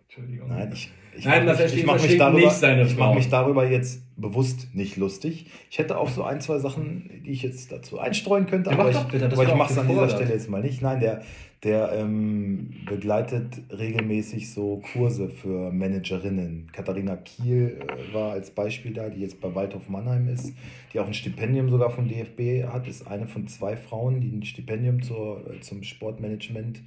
[0.00, 0.48] Entschuldigung.
[0.48, 2.96] Nein, ich, ich, Nein, das ich, versteht- ich mache mich, versteht darüber, nicht seine ich
[2.96, 3.14] mach Frau.
[3.14, 5.46] mich darüber jetzt bewusst nicht lustig.
[5.70, 8.90] Ich hätte auch so ein, zwei Sachen, die ich jetzt dazu einstreuen könnte, Ja, aber
[8.90, 10.08] ich, bitte, aber ich mache es an dieser.
[10.08, 10.82] Stelle jetzt mal nicht.
[10.82, 11.22] Nein, der,
[11.64, 16.68] der ähm, begleitet regelmäßig so Kurse für Managerinnen.
[16.72, 20.52] Katharina Kiel äh, war als Beispiel da, die jetzt bei Waldhof Mannheim ist,
[20.92, 24.44] die auch ein Stipendium sogar vom DFB hat, ist eine von zwei Frauen, die ein
[24.44, 26.82] Stipendium zur, äh, zum Sportmanagement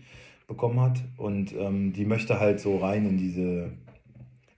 [0.47, 1.01] bekommen hat.
[1.17, 3.71] Und ähm, die möchte halt so rein in diese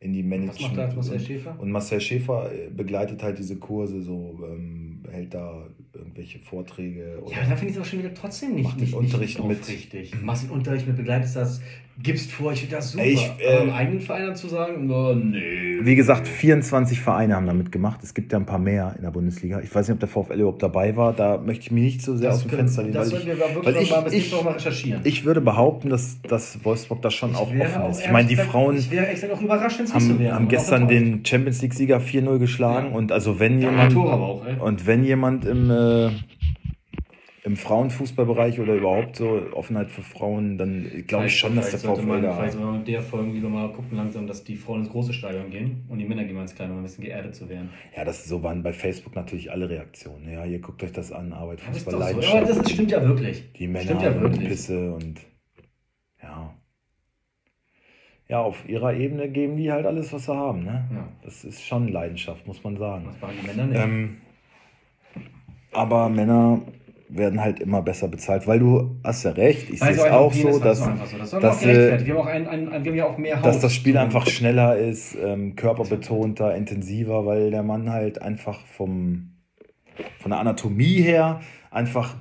[0.02, 0.60] in die Management.
[0.60, 1.60] Was macht da jetzt Marcel und- Schäfer?
[1.60, 7.20] Und Marcel Schäfer äh, begleitet halt diese Kurse, so ähm, hält da irgendwelche Vorträge.
[7.22, 9.40] Oder Ja, da finde ich es aber schon wieder trotzdem nicht, Macht den nicht, Unterricht
[9.40, 9.60] nicht mit.
[9.60, 10.22] aufrichtig.
[10.22, 11.62] Machst den Unterricht mit, begleitest das,
[12.02, 13.04] gibst vor, ich finde das super.
[13.04, 15.78] Ey, ich, äh, aber im eigenen Verein dann zu sagen, oh, nee.
[15.82, 18.02] Wie gesagt, 24 Vereine haben da mitgemacht.
[18.04, 19.60] Es gibt ja ein paar mehr in der Bundesliga.
[19.62, 21.14] Ich weiß nicht, ob der VfL überhaupt dabei war.
[21.14, 22.94] Da möchte ich mich nicht so sehr aus dem können- Fenster lehnen.
[22.94, 25.02] Das Weil sollten ich, wir weil wirklich ich- noch mal ich- Woche mal recherchieren.
[25.04, 28.06] ich würde behaupten, dass, dass Wolfsburg da schon auch wäre offen ist.
[28.06, 30.34] Ich meine, die Frauen Ich wäre echt auch überrascht, haben, wäre.
[30.36, 32.92] haben auch gestern den Champions League-Sieger 4-0 geschlagen.
[32.92, 32.96] Ja.
[32.98, 33.96] Und also wenn Ja, jemand.
[33.98, 34.42] Auch.
[34.60, 36.10] Und wenn jemand im, äh,
[37.50, 42.04] im Frauenfußballbereich oder überhaupt so Offenheit für Frauen, dann glaube ich schon, dass der VfL
[42.04, 42.36] man, da.
[42.36, 45.14] Vielleicht sollte man mit der Folge lieber mal gucken langsam, dass die Frauen ins große
[45.14, 47.72] Stadion gehen und die Männer gehen mal ins kleine, um ein bisschen geerdet zu werden.
[47.98, 50.32] Ja, das so waren bei Facebook natürlich alle Reaktionen.
[50.32, 52.00] Ja, ihr guckt euch das an, Arbeit, Das Fußball, so.
[52.00, 52.36] Leidenschaft.
[52.36, 53.52] Aber das stimmt ja wirklich.
[53.54, 54.48] die Männer stimmt ja und wirklich.
[54.48, 55.20] Pisse und
[56.22, 56.54] ja.
[58.28, 60.66] Ja, auf ihrer Ebene geben die halt alles, was sie haben.
[60.66, 60.88] Ne?
[60.94, 61.08] Ja.
[61.24, 63.06] Das ist schon Leidenschaft, muss man sagen.
[63.06, 63.82] Das machen die Männer nicht.
[63.82, 64.18] Ähm,
[65.72, 66.62] aber Männer
[67.10, 69.70] werden halt immer besser bezahlt, weil du hast ja recht.
[69.70, 71.40] Ich sehe es auch so, das dass, so.
[71.40, 71.66] Das dass.
[71.66, 73.46] Wir haben auch, ein, ein, ein, wir haben ja auch mehr Haut.
[73.46, 79.32] dass das Spiel einfach schneller ist, ähm, körperbetonter, intensiver, weil der Mann halt einfach vom,
[80.20, 81.42] von der Anatomie her
[81.72, 82.16] einfach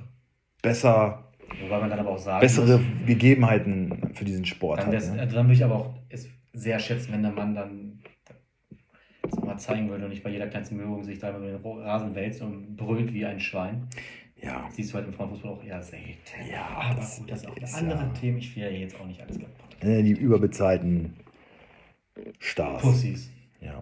[0.61, 1.25] besser,
[1.61, 5.15] Wobei man dann aber auch sagen bessere muss, Gegebenheiten für diesen Sport dann, hat.
[5.15, 5.27] Ne?
[5.27, 7.99] dann würde ich aber auch es sehr schätzen, wenn der Mann dann
[9.21, 12.15] das mal zeigen würde und nicht bei jeder kleinsten Berührung sich da über den Rasen
[12.15, 13.87] wälzt und brüllt wie ein Schwein.
[14.41, 16.15] Ja, siehst du halt im Frauenfußball auch eher selten.
[16.51, 18.37] Ja, aber das gut, das ist auch ein andere ja- Thema.
[18.37, 19.83] Ich will ja jetzt auch nicht alles kaputt.
[19.83, 21.13] äh, die überbezahlten
[22.39, 22.81] Stars.
[22.81, 23.29] Pussys.
[23.61, 23.81] Ja.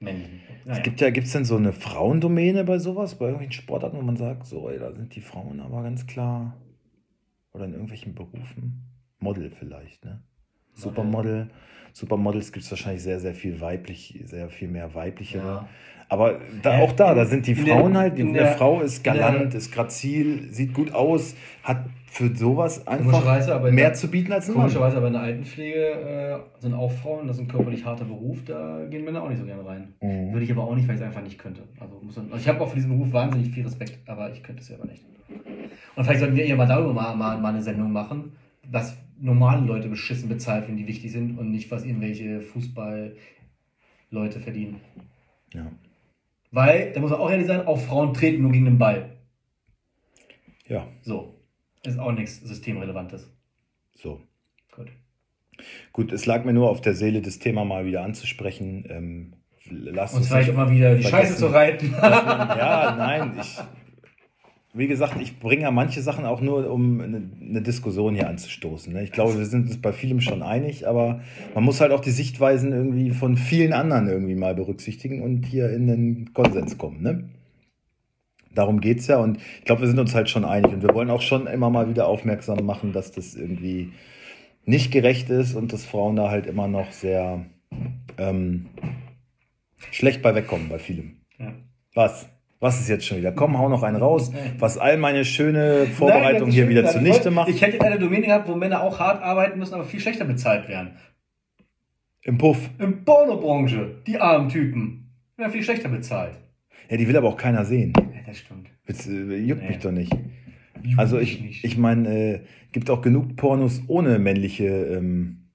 [0.00, 0.40] Männlichen.
[0.62, 0.82] Es Naja.
[0.82, 4.16] gibt ja, gibt es denn so eine Frauendomäne bei sowas, bei irgendwelchen Sportarten, wo man
[4.16, 6.56] sagt, so, ey, da sind die Frauen aber ganz klar.
[7.52, 8.82] Oder in irgendwelchen Berufen.
[9.20, 10.20] Model vielleicht, ne?
[10.74, 11.48] Supermodel.
[11.92, 15.38] Supermodels gibt es wahrscheinlich sehr, sehr viel weiblich, sehr viel mehr weibliche.
[15.38, 15.68] Ja.
[16.08, 19.14] Aber da, auch da, da sind die Frauen halt, die, der- Frau ist in der-
[19.14, 24.30] galant, ist grazil, sieht gut aus, hat für sowas einfach aber mehr der- zu bieten
[24.32, 24.62] als ein Mann.
[24.64, 28.44] Komischerweise aber in der Altenpflege äh, sind auch Frauen, das ist ein körperlich harter Beruf,
[28.44, 29.94] da gehen Männer auch nicht so gerne rein.
[30.02, 30.32] Mhm.
[30.32, 31.62] Würde ich aber auch nicht, weil ich es einfach nicht könnte.
[31.80, 34.42] Also, muss man, also ich habe auch für diesen Beruf wahnsinnig viel Respekt, aber ich
[34.42, 35.02] könnte es selber nicht.
[35.96, 38.32] Und vielleicht sollten wir eher mal darüber mal, mal, mal eine Sendung machen,
[38.70, 44.80] was normale Leute beschissen bezahlt, wenn die wichtig sind und nicht, was irgendwelche Fußball-Leute verdienen.
[45.54, 45.70] Ja.
[46.50, 49.16] Weil, da muss man auch ehrlich sein, auch Frauen treten nur gegen den Ball.
[50.66, 51.38] ja, So.
[51.84, 53.28] Ist auch nichts Systemrelevantes.
[53.94, 54.20] so.
[54.70, 54.92] Gut.
[55.92, 58.84] Gut, es lag mir nur auf der Seele, das Thema mal wieder anzusprechen.
[58.88, 59.32] Ähm,
[59.68, 61.02] lasst Und uns vielleicht immer wieder die.
[61.02, 61.90] Scheiße zu reiten.
[61.92, 63.58] ja, nein, ich,
[64.74, 68.92] wie gesagt, ich bringe ja manche Sachen auch nur, um eine, eine Diskussion hier anzustoßen.
[68.92, 69.04] Ne?
[69.04, 71.20] Ich glaube, wir sind uns bei vielem schon einig, aber
[71.54, 75.70] man muss halt auch die Sichtweisen irgendwie von vielen anderen irgendwie mal berücksichtigen und hier
[75.70, 77.02] in den Konsens kommen.
[77.02, 77.28] Ne?
[78.54, 80.94] Darum geht es ja und ich glaube, wir sind uns halt schon einig und wir
[80.94, 83.92] wollen auch schon immer mal wieder aufmerksam machen, dass das irgendwie
[84.64, 87.44] nicht gerecht ist und dass Frauen da halt immer noch sehr
[88.16, 88.66] ähm,
[89.90, 91.16] schlecht bei wegkommen bei vielem.
[91.38, 91.52] Ja.
[91.94, 92.28] Was?
[92.62, 93.32] Was ist jetzt schon wieder?
[93.32, 97.28] Komm, hau noch einen raus, was all meine schöne Nein, Vorbereitung das hier wieder zunichte
[97.28, 97.48] Ich macht.
[97.48, 100.68] Ich hätte eine Domäne gehabt, wo Männer auch hart arbeiten müssen, aber viel schlechter bezahlt
[100.68, 100.92] werden.
[102.22, 102.70] Im Puff.
[102.78, 106.34] Im Pornobranche, die armen Typen, werden viel schlechter bezahlt.
[106.88, 107.92] Ja, die will aber auch keiner sehen.
[107.96, 108.68] Ja, das stimmt.
[108.86, 109.68] Das, äh, juckt Nee.
[109.68, 110.12] mich doch nicht.
[110.84, 115.48] Juckt Also ich, ich meine, äh, gibt auch genug Pornos ohne männliche, ähm,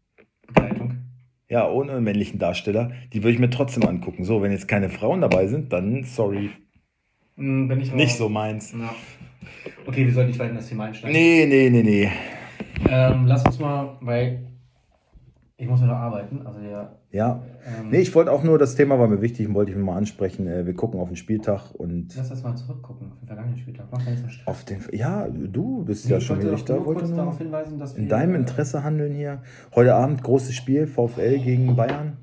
[0.45, 0.95] Begleitung.
[1.47, 2.91] ja, ohne männlichen Darsteller.
[3.13, 4.25] Die würde ich mir trotzdem angucken.
[4.25, 6.49] So, wenn jetzt keine Frauen dabei sind, dann sorry,
[7.37, 8.73] Hm, Bin ich aber- nicht so meins.
[8.73, 8.93] Ja.
[9.85, 11.15] Okay, wir sollten nicht weiter in das Thema einsteigen.
[11.15, 12.09] Nee, nee, nee, nee.
[12.89, 14.43] Ähm, lass uns mal, weil
[15.55, 16.45] ich muss noch arbeiten.
[16.45, 16.91] Also ja.
[17.11, 17.43] Ja.
[17.65, 19.83] Ähm, Nee, ich wollte auch nur, das Thema war mir wichtig und wollte ich mir
[19.83, 20.45] mal ansprechen.
[20.47, 23.85] Äh, wir gucken auf den Spieltag und Lass uns mal zurückgucken auf den vergangenen Spieltag.
[23.91, 24.79] Mach nicht so auf den.
[24.91, 26.73] Ja, du bist Nee, ja ich schon wieder doch da.
[26.85, 29.41] Wollte kurz nur darauf hinweisen, dass in wir, deinem äh, Interesse handeln hier.
[29.73, 32.17] Heute Abend großes Spiel, VfL gegen Bayern.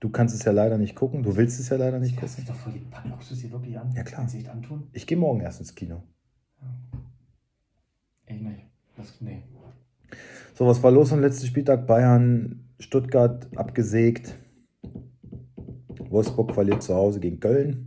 [0.00, 1.22] Du kannst es ja leider nicht gucken.
[1.22, 2.44] Du willst es ja leider nicht gucken.
[2.46, 3.10] doch vor die Packen.
[3.10, 3.92] Guckst du es dir wirklich an?
[3.96, 4.20] Ja, klar.
[4.20, 4.88] Kannst du nicht antun?
[4.92, 6.02] Ich gehe morgen erst ins Kino.
[8.26, 8.60] Ich nicht.
[8.96, 9.42] Das, nee.
[10.54, 11.86] So, was war los am letzten Spieltag?
[11.86, 14.36] Bayern, Stuttgart abgesägt.
[16.10, 17.84] Wolfsburg verliert zu Hause gegen Köln.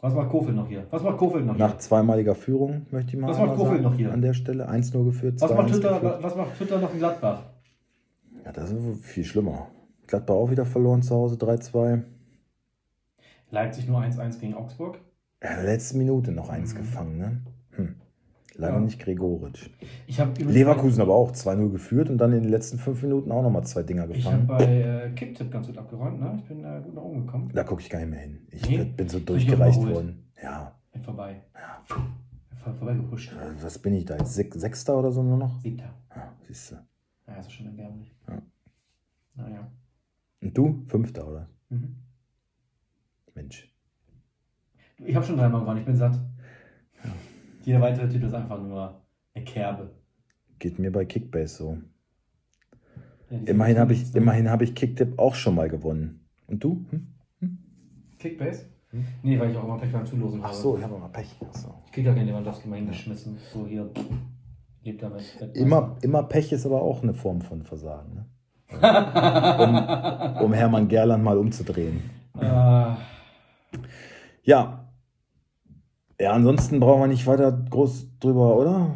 [0.00, 0.86] Was macht Kofeld noch hier?
[0.90, 1.78] Was macht Kofeld noch Nach hier?
[1.78, 4.12] zweimaliger Führung, möchte ich mal Was macht Kofeld sagen, noch hier?
[4.12, 6.22] An der Stelle 1-0 geführt, Was 2-1 macht, Twitter, geführt.
[6.22, 7.42] was macht Twitter noch in Gladbach?
[8.44, 9.68] Ja, das ist viel schlimmer.
[10.06, 12.02] Gladbach auch wieder verloren zu Hause 3-2.
[13.50, 14.98] Leipzig nur 1-1 gegen Augsburg.
[15.42, 16.78] Ja, letzte Minute noch eins Mhm.
[16.78, 17.42] gefangen, ne?
[17.72, 17.94] Hm.
[18.54, 18.80] Leider Ja.
[18.80, 19.70] nicht Gregoritsch.
[20.38, 23.82] Leverkusen aber auch 2-0 geführt und dann in den letzten fünf Minuten auch nochmal zwei
[23.82, 24.46] Dinger Ich habe gefangen.
[24.46, 24.64] bei
[25.06, 26.34] äh, Kicktipp ganz gut abgeräumt, ne?
[26.38, 27.50] Ich bin äh, gut nach oben gekommen.
[27.54, 28.46] Da gucke ich gar nicht mehr hin.
[28.50, 28.84] Ich Nee?
[28.84, 30.30] bin so ich durchgereicht worden.
[30.42, 31.40] Ja, Bin vorbei.
[31.54, 31.82] Ja.
[31.86, 33.32] Vor, vorbei gehuscht.
[33.32, 34.34] äh, was bin ich da jetzt?
[34.34, 35.58] Sech, Sechster oder so nur noch?
[35.60, 35.94] Siebter.
[36.14, 36.76] Ja, siehst du.
[37.26, 38.14] Ja, ist schon erbärmlich.
[38.28, 38.42] Ja.
[39.34, 39.66] Naja.
[40.42, 40.84] Und du?
[40.88, 41.48] Fünfter, oder?
[41.70, 41.96] Mhm.
[43.34, 43.72] Mensch.
[44.98, 46.20] Ich habe schon dreimal gewonnen, ich bin satt.
[47.64, 49.00] Jeder weitere Titel ist einfach nur
[49.34, 49.90] eine Kerbe.
[50.58, 51.78] Geht mir bei Kickbase so.
[53.30, 56.28] Ja, Immerhin habe ich, immerhin hab ich Kicktipp auch schon mal gewonnen.
[56.46, 56.84] Und du?
[56.90, 57.08] Hm?
[58.18, 58.66] Kickbase?
[58.90, 59.04] Hm?
[59.22, 60.56] Nee, weil ich auch immer Pech beim Zulosen Ach habe.
[60.56, 61.34] so, ich habe mal Pech.
[61.40, 61.74] Ach so.
[61.86, 63.38] Ich krieg gar keinen Lewandowski mal hingeschmissen.
[63.52, 63.90] So hier.
[64.82, 65.22] Lebt damit.
[65.54, 68.14] Immer, immer Pech ist aber auch eine Form von Versagen.
[68.14, 68.26] Ne?
[68.82, 72.02] Um, um Hermann Gerland mal umzudrehen.
[72.40, 72.94] äh,
[74.44, 74.78] Ja.
[76.20, 78.94] Ja, ansonsten brauchen wir nicht weiter groß drüber, oder?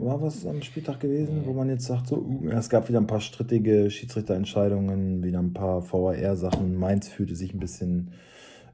[0.00, 3.06] War was am Spieltag gewesen, wo man jetzt sagt, so, uh, es gab wieder ein
[3.06, 6.74] paar strittige Schiedsrichterentscheidungen, wieder ein paar VAR-Sachen.
[6.78, 8.12] Mainz fühlte sich ein bisschen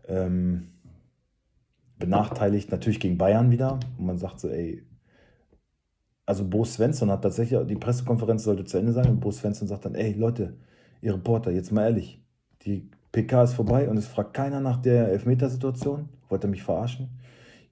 [0.08, 0.68] ähm,
[1.98, 3.80] benachteiligt, natürlich gegen Bayern wieder.
[3.98, 4.82] Und man sagt so, ey,
[6.30, 9.84] also Bo Svensson hat tatsächlich, die Pressekonferenz sollte zu Ende sein und Bo Svensson sagt
[9.84, 10.54] dann, ey Leute,
[11.02, 12.22] ihr Reporter, jetzt mal ehrlich,
[12.62, 16.08] die PK ist vorbei und es fragt keiner nach der Elfmetersituation.
[16.28, 17.08] Wollte er mich verarschen?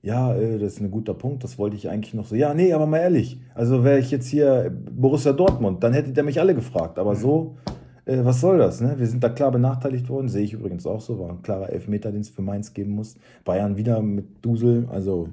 [0.03, 2.35] Ja, äh, das ist ein guter Punkt, das wollte ich eigentlich noch so.
[2.35, 6.25] Ja, nee, aber mal ehrlich, also wäre ich jetzt hier Borussia Dortmund, dann hättet ihr
[6.25, 6.99] mich alle gefragt.
[6.99, 7.59] Aber so,
[8.07, 8.81] äh, was soll das?
[8.81, 8.99] Ne?
[8.99, 12.11] Wir sind da klar benachteiligt worden, sehe ich übrigens auch so, war ein klarer Elfmeter,
[12.11, 13.15] den es für Mainz geben muss.
[13.45, 15.29] Bayern wieder mit Dusel, also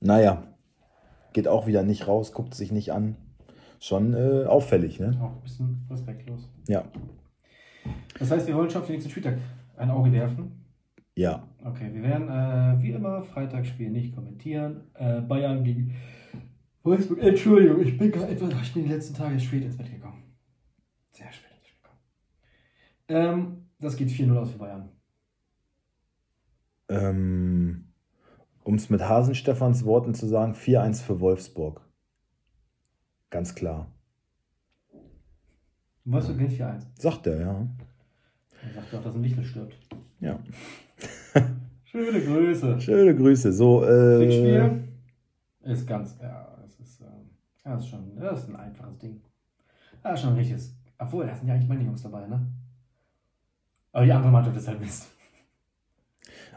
[0.00, 0.49] naja,
[1.32, 3.16] geht auch wieder nicht raus, guckt sich nicht an.
[3.78, 5.18] Schon äh, auffällig, ne?
[5.22, 6.48] auch ein bisschen respektlos.
[6.68, 6.84] Ja,
[8.18, 9.38] Das heißt, wir wollen schon auf den nächsten Spieltag
[9.76, 10.64] ein Auge werfen.
[11.14, 11.46] ja.
[11.64, 14.84] Okay, wir werden äh, wie immer Freitagsspiel nicht kommentieren.
[14.94, 15.94] Äh, Bayern gegen
[16.82, 17.22] Wolfsburg.
[17.22, 18.50] Entschuldigung, ich bin gerade etwas.
[18.62, 20.22] Ich bin die letzten Tage spät ins Bett gekommen.
[23.08, 24.88] Ähm, das geht 4-0 aus für Bayern.
[26.88, 27.89] Ähm,
[28.70, 31.80] um es mit Hasenstefans Worten zu sagen, 4-1 für Wolfsburg.
[33.28, 33.90] Ganz klar.
[36.04, 36.86] Wolfsburg gewinnt 4-1.
[36.94, 37.66] Sagt er, ja.
[38.62, 39.76] Er sagt auch, dass ein Wichtel stirbt.
[40.20, 40.38] Ja.
[41.84, 42.80] Schöne Grüße.
[42.80, 43.52] Schöne Grüße.
[43.52, 44.78] So, äh,
[45.64, 49.20] ist ganz, ja, das ist, ja, das ist schon, das ist ein einfaches Ding.
[50.04, 50.76] Ja, ist schon ein richtiges.
[50.96, 52.46] Obwohl, da sind ja eigentlich meine Jungs dabei, ne?
[53.90, 55.09] Aber die andere Mannschaft ist halt Mist.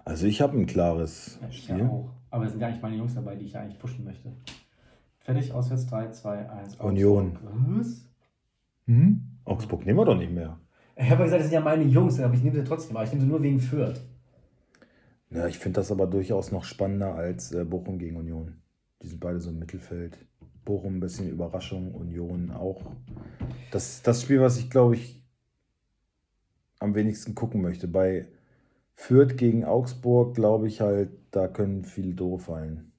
[0.05, 2.09] Also ich habe ein klares ich ja auch.
[2.29, 4.31] Aber es sind ja eigentlich meine Jungs dabei, die ich ja eigentlich pushen möchte.
[5.19, 6.75] Fertig, auswärts 3, 2, 1.
[6.77, 7.37] Union.
[7.77, 8.05] Was?
[8.87, 9.23] Hm?
[9.45, 10.59] Augsburg nehmen wir doch nicht mehr.
[10.95, 12.97] Ich habe ja gesagt, das sind ja meine Jungs, aber ich nehme sie trotzdem.
[12.97, 14.01] Aber ich nehme sie nur wegen Fürth.
[15.29, 18.61] Ja, ich finde das aber durchaus noch spannender als äh, Bochum gegen Union.
[19.01, 20.17] Die sind beide so im Mittelfeld.
[20.65, 22.81] Bochum ein bisschen Überraschung, Union auch.
[23.71, 25.23] Das das Spiel, was ich glaube ich
[26.79, 27.87] am wenigsten gucken möchte.
[27.87, 28.27] Bei
[28.95, 32.91] Fürth gegen Augsburg glaube ich halt, da können viele Tore fallen.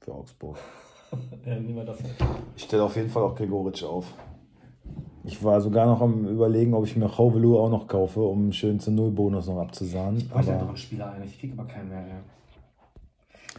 [0.00, 0.58] Für Augsburg.
[2.56, 4.14] Ich stelle auf jeden Fall auch Gregoritsch auf.
[5.24, 8.52] Ich war sogar noch am überlegen, ob ich mir Chauvelu auch noch kaufe, um einen
[8.52, 10.18] schönen zu Null Bonus noch abzusahnen.
[10.18, 11.24] Ich bräuchte ja noch Aber einen Spieler ein.
[11.24, 12.06] Ich kriege aber keinen mehr.
[12.06, 12.14] Ja.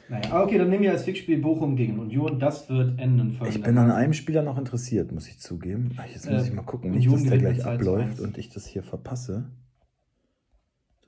[0.10, 2.39] Naja, okay, dann nehmen wir als Fixspiel Bochum gegen Union.
[2.39, 3.38] Das wird enden.
[3.48, 5.91] ich bin an einem Spieler noch interessiert, muss ich zugeben.
[5.98, 8.12] Ach, Jetzt muss Äh, ich mal gucken, nicht, dass der gleich mit 2 zu abläuft
[8.12, 8.20] 1.
[8.22, 9.46] und ich das hier verpasse.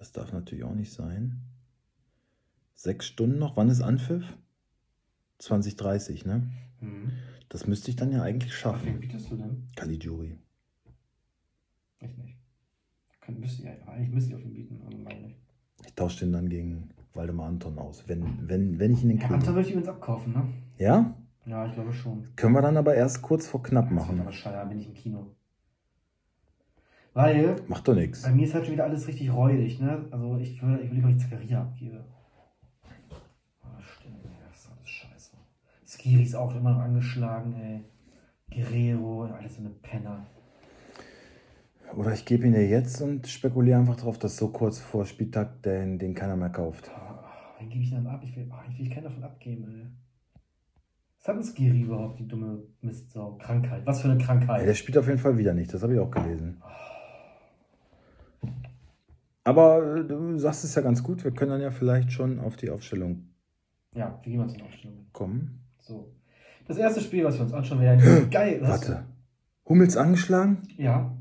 [0.03, 1.39] Das darf natürlich auch nicht sein.
[2.75, 3.55] Sechs Stunden noch.
[3.55, 4.37] Wann ist Anpfiff?
[5.39, 6.51] 2030, ne?
[6.81, 7.13] Mhm.
[7.47, 8.99] Das müsste ich dann ja eigentlich Auf wen schaffen.
[8.99, 9.63] bietest du denn?
[9.77, 10.37] Caligiuri.
[12.01, 12.37] Ich nicht.
[13.21, 15.37] Kann, müsste, ja, eigentlich müsste ich auf ihn bieten, aber meine nicht.
[15.85, 19.27] Ich tausche den dann gegen Waldemar Anton aus, wenn, wenn, wenn ich ihn den Ja,
[19.27, 19.35] kriege.
[19.35, 20.43] Anton würde ich übrigens abkaufen, ne?
[20.79, 21.15] Ja?
[21.45, 22.27] Ja, ich glaube schon.
[22.35, 24.19] Können wir dann aber erst kurz vor knapp machen.
[24.19, 25.33] aber scheiße, bin ich im Kino.
[27.13, 28.23] Weil Macht doch nichts.
[28.23, 30.05] bei mir ist halt schon wieder alles richtig räudig, ne?
[30.09, 32.03] Also ich würde ich überlege, ob ich Zakaria abgebe.
[33.63, 35.37] Oh, stimmt, ey, das ist alles scheiße.
[35.85, 37.83] Skiri ist auch immer noch angeschlagen, ey.
[38.51, 40.25] Guerrero, alles so eine Penner.
[41.95, 45.61] Oder ich gebe ihn dir jetzt und spekuliere einfach darauf, dass so kurz vor Spieltag
[45.61, 46.89] den, den keiner mehr kauft.
[46.95, 48.21] Oh, wen gebe ich denn ab?
[48.23, 49.87] Ich will, oh, ich will keinen davon abgeben, ey.
[51.19, 53.37] Was hat ein Skiri überhaupt, die dumme Mistsau?
[53.37, 53.85] Krankheit.
[53.85, 54.67] Was für eine Krankheit?
[54.67, 56.61] der spielt auf jeden Fall wieder nicht, das habe ich auch gelesen.
[59.43, 62.55] Aber äh, du sagst es ja ganz gut, wir können dann ja vielleicht schon auf
[62.55, 63.27] die Aufstellung
[63.95, 65.05] Ja, wir gehen mal zur Aufstellung.
[65.11, 65.59] kommen.
[65.79, 66.13] So.
[66.67, 68.29] Das erste Spiel, was wir uns anschauen werden.
[68.31, 68.59] Geil.
[68.61, 68.69] was?
[68.69, 69.05] Warte.
[69.67, 70.63] Hummels angeschlagen?
[70.77, 71.15] Ja.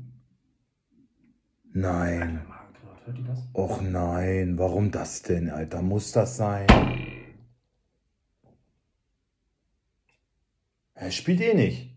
[1.73, 2.41] Nein.
[2.47, 3.39] Magenknurrt, hört ihr das?
[3.53, 5.81] Och nein, warum das denn, Alter?
[5.81, 6.67] Muss das sein?
[10.93, 11.92] Er spielt eh nicht.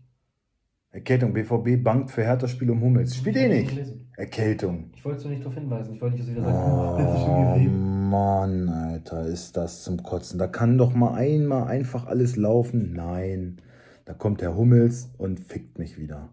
[0.91, 3.15] Erkältung, BVB bangt für Hertha-Spiel um Hummels.
[3.15, 3.69] Spielt eh nicht.
[3.69, 4.09] Gelesen.
[4.15, 4.91] Erkältung.
[4.95, 5.95] Ich wollte es nur nicht darauf hinweisen.
[5.95, 7.87] Ich wollte nicht, dass wieder sagen, oh.
[8.09, 10.39] Mann, Alter, ist das zum Kotzen.
[10.39, 12.93] Da kann doch mal einmal einfach alles laufen.
[12.93, 13.61] Nein.
[14.05, 16.29] Da kommt der Hummels und fickt mich wieder.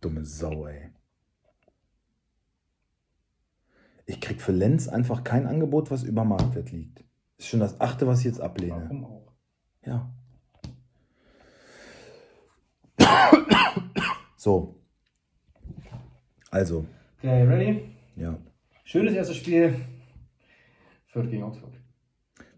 [0.00, 0.90] Dumme Sau, ey.
[4.06, 7.04] Ich krieg für Lenz einfach kein Angebot, was über Marktwert liegt.
[7.38, 8.82] Ist schon das achte, was ich jetzt ablehne.
[8.88, 9.32] Warum auch?
[9.86, 10.12] Ja.
[14.40, 14.74] So.
[16.50, 16.86] Also,
[17.18, 17.82] Okay, ready?
[18.16, 18.38] ja.
[18.84, 19.74] Schönes erstes Spiel.
[21.08, 21.74] Fürth gegen Augsburg.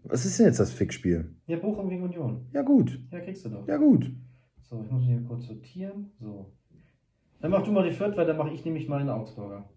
[0.05, 1.35] Was ist denn jetzt das Fickspiel?
[1.45, 2.47] Ja, Bochum gegen Union.
[2.53, 2.97] Ja, gut.
[3.11, 3.67] Ja, kriegst du doch.
[3.67, 4.09] Ja, gut.
[4.61, 6.11] So, ich muss hier kurz sortieren.
[6.21, 6.53] So.
[7.41, 9.69] Dann mach du mal die Fürth, weil dann mache ich nämlich mal eine Augsburger.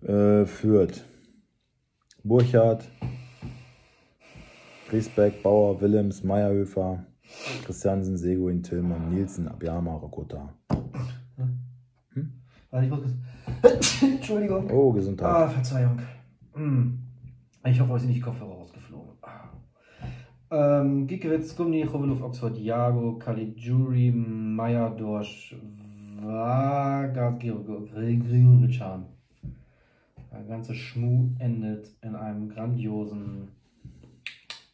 [0.00, 1.04] Äh, Fürth.
[2.24, 2.88] Burchardt.
[4.88, 7.04] Griesbeck, Bauer, Willems, Meierhöfer,
[7.64, 10.54] Christiansen, Seguin, Tillmann, Nielsen, Abiyama, Rokota.
[12.70, 14.02] Warte, ich muss kurz.
[14.02, 14.70] Entschuldigung.
[14.70, 15.28] Oh, Gesundheit.
[15.28, 15.98] Ah, Verzeihung.
[16.54, 16.98] Hm.
[17.64, 19.12] Ich hoffe, euch sind nicht Kopfhörer rausgeflogen.
[20.50, 25.56] Ähm, Giekewitz, Gumni, Chovelov, Oxford, Jago, Caligiuri, Meyer, Dorsch,
[26.20, 29.06] Vaga, Grigorichan.
[30.30, 33.48] Der ganze Schmuh endet in einem grandiosen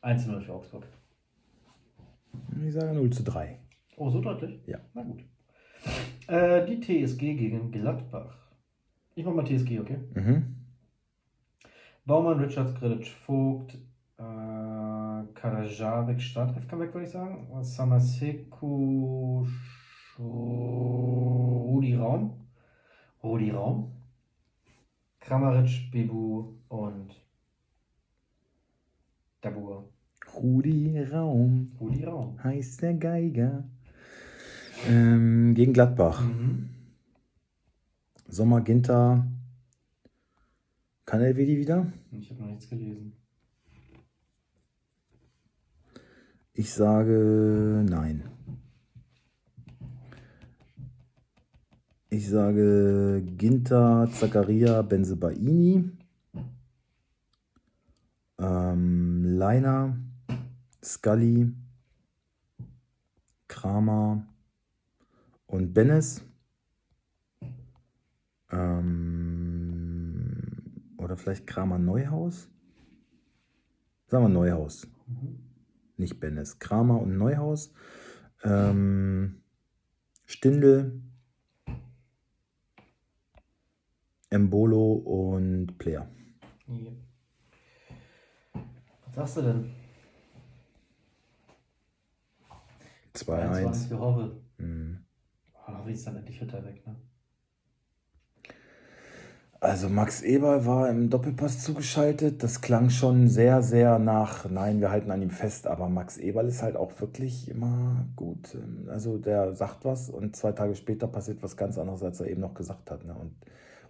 [0.02, 0.84] 1-0 für Augsburg.
[2.66, 3.58] Ich sage 0 zu 3.
[3.96, 4.60] Oh, so deutlich?
[4.66, 4.78] Ja.
[4.94, 5.24] Na gut.
[6.26, 8.36] Äh, die TSG gegen Gladbach.
[9.14, 9.98] Ich mach mal TSG, okay?
[10.14, 10.54] Mhm.
[12.04, 13.74] Baumann, Richards, Grilic, Vogt,
[14.18, 14.22] äh,
[15.34, 17.46] Karajabek, Startelf Comeback, würde ich sagen.
[17.62, 22.46] Samaseku, Sch- Rudi Raum.
[23.22, 23.92] Rudi Raum.
[25.20, 27.14] Kramaric, Bebu und
[29.40, 29.88] Dabur.
[30.42, 32.42] Rudi Raum Rudi Raum.
[32.42, 33.64] heißt der Geiger.
[34.88, 36.22] Ähm, gegen Gladbach.
[36.24, 36.68] Mhm.
[38.28, 39.26] Sommer, Ginter.
[41.04, 41.90] Kann Elvedi wieder?
[42.12, 43.14] Ich habe noch nichts gelesen.
[46.52, 48.24] Ich sage nein.
[52.10, 55.90] Ich sage Ginter, Zaccaria, Benzebaini,
[58.40, 59.96] ähm, Leiner,
[60.88, 61.52] Scully,
[63.46, 64.26] Kramer
[65.46, 66.24] und Bennis.
[68.50, 69.28] Ähm,
[70.96, 72.48] oder vielleicht Kramer Neuhaus?
[74.06, 74.88] Sagen wir Neuhaus.
[75.06, 75.40] Mhm.
[75.98, 76.58] Nicht Bennis.
[76.58, 77.74] Kramer und Neuhaus.
[78.42, 79.42] Ähm,
[80.24, 81.02] Stindel,
[84.30, 86.08] Embolo und Player.
[86.66, 86.92] Ja.
[89.04, 89.87] Was sagst du denn?
[93.26, 93.88] 2-1.
[93.88, 94.40] für Hove.
[94.58, 94.98] Mhm.
[95.54, 96.96] Oh, Hove ist dann endlich Hütter weg, ne?
[99.60, 102.44] Also Max Eber war im Doppelpass zugeschaltet.
[102.44, 105.66] Das klang schon sehr, sehr nach, nein, wir halten an ihm fest.
[105.66, 108.56] Aber Max Eberl ist halt auch wirklich immer gut.
[108.88, 112.40] Also der sagt was und zwei Tage später passiert was ganz anderes, als er eben
[112.40, 113.04] noch gesagt hat.
[113.04, 113.14] Ne?
[113.14, 113.32] Und,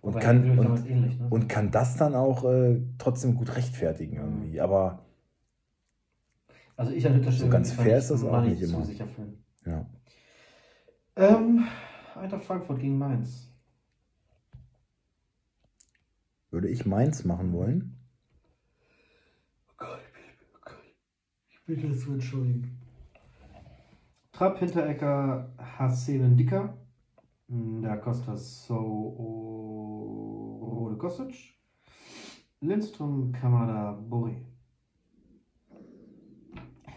[0.00, 1.26] und, kann, und, ähnlich, ne?
[1.28, 4.62] und kann das dann auch äh, trotzdem gut rechtfertigen irgendwie.
[4.62, 5.00] Aber
[6.78, 8.84] Also ich an Hütter So ganz fair ist das auch nicht immer.
[8.84, 9.44] sicher fühlen.
[9.66, 9.84] ja.
[11.16, 11.64] Ähm,
[12.14, 13.52] Eintracht Frankfurt gegen Mainz.
[16.50, 17.96] Würde ich Mainz machen wollen?
[21.50, 22.80] Ich bitte es zu entschuldigen.
[24.30, 26.78] Trapp, Hinterecker, Haseben Dicker.
[27.48, 28.76] Da Costa So
[30.62, 31.54] Rode Kostic.
[32.60, 34.36] Lindström, Kamada, Boré.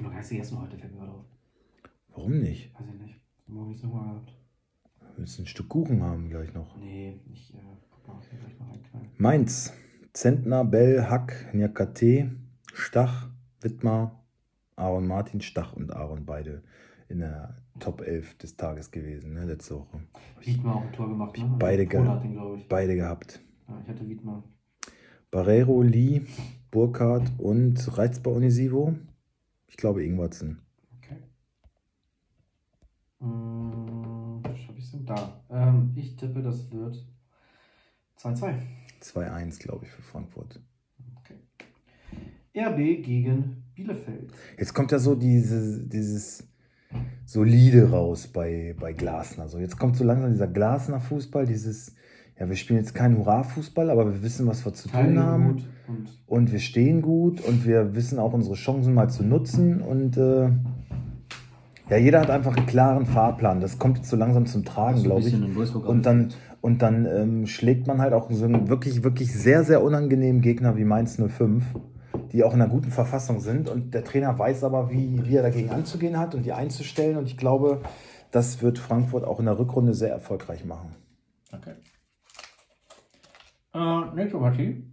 [0.02, 1.26] Ich habe noch gar gegessen heute, fällt mir gerade auf.
[2.16, 2.74] Warum nicht?
[2.74, 3.22] Weiß ich nicht.
[3.46, 4.34] Morgen nichts nochmal gehabt.
[5.16, 6.76] Willst du ein Stück Kuchen haben gleich noch?
[6.76, 7.58] Nee, ich äh,
[7.92, 9.10] guck mal, ich gleich noch reinknallen.
[9.18, 9.74] Mainz.
[10.14, 12.32] Zentner, Bell, Hack, Nyakate,
[12.74, 13.30] Stach,
[13.62, 14.24] Wittmar,
[14.76, 16.64] Aaron Martin, Stach und Aaron beide
[17.08, 20.00] in der Top 11 des Tages gewesen, ne, letzte Woche.
[20.40, 21.56] Wiedmer auch ein Tor gemacht, ne?
[21.60, 22.68] beide ge- ich.
[22.68, 23.40] Beide gehabt.
[23.68, 24.44] Ja, ich hatte Wiedmer.
[25.30, 26.24] Barrero, Lee,
[26.72, 28.96] Burkhardt und Reizbar Onisivo.
[29.72, 30.62] Ich glaube Ingwertsen.
[30.98, 31.16] Okay.
[33.20, 35.42] Was habe ich denn da?
[35.50, 37.08] Ähm, ich tippe, das wird
[38.20, 38.54] 2-2.
[39.02, 40.62] 2-1, glaube ich, für Frankfurt.
[42.54, 44.34] RB gegen Bielefeld.
[44.58, 46.44] Jetzt kommt ja so diese, dieses
[47.26, 49.48] Solide raus bei, bei Glasner.
[49.48, 51.96] So, jetzt kommt so langsam dieser Glasner-Fußball, dieses,
[52.42, 55.46] ja, wir spielen jetzt keinen Hurra-Fußball, aber wir wissen, was wir zu tun Teilnehmen haben.
[55.48, 59.80] und Und wir stehen gut und wir wissen auch unsere Chancen mal zu nutzen.
[59.80, 60.50] Und äh,
[61.92, 63.62] ja, jeder hat einfach einen klaren Fahrplan.
[63.62, 65.36] Das kommt jetzt so langsam zum Tragen, glaube ich.
[65.76, 66.30] Und dann,
[66.62, 70.76] und dann ähm, schlägt man halt auch so einen wirklich, wirklich sehr, sehr unangenehmen Gegner
[70.78, 71.64] wie Mainz 05,
[72.32, 73.70] die auch in einer guten Verfassung sind.
[73.70, 77.18] Und der Trainer weiß aber, wie, wie er dagegen anzugehen hat und die einzustellen.
[77.18, 77.82] Und ich glaube,
[78.32, 80.96] das wird Frankfurt auch in der Rückrunde sehr erfolgreich machen.
[81.54, 81.74] Okay.
[83.74, 84.84] Äh, nächste Partie.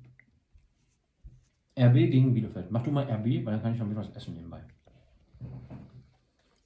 [1.79, 2.71] RB gegen Bielefeld.
[2.71, 4.63] Mach du mal RB, weil dann kann ich noch ein bisschen was essen nebenbei.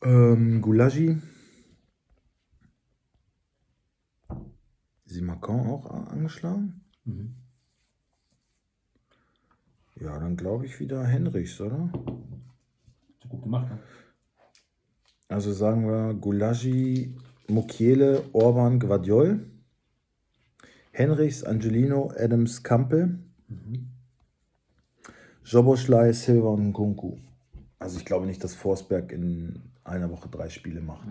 [0.03, 1.18] Ähm, Gulagi.
[5.05, 6.81] Simakon auch angeschlagen?
[7.05, 7.35] Mhm.
[10.01, 11.90] Ja, dann glaube ich wieder Henrichs, oder?
[13.20, 13.79] Du gut gemacht, ne?
[15.29, 17.14] Also sagen wir Gulagi,
[17.48, 19.52] Mukiele, Orban, Guardiol,
[20.92, 23.88] Henrichs, Angelino, Adams, Kampel, Mhm.
[25.44, 27.16] Joboschlei, Silva und Nkunku.
[27.78, 31.09] Also ich glaube nicht, dass Forsberg in einer Woche drei Spiele macht.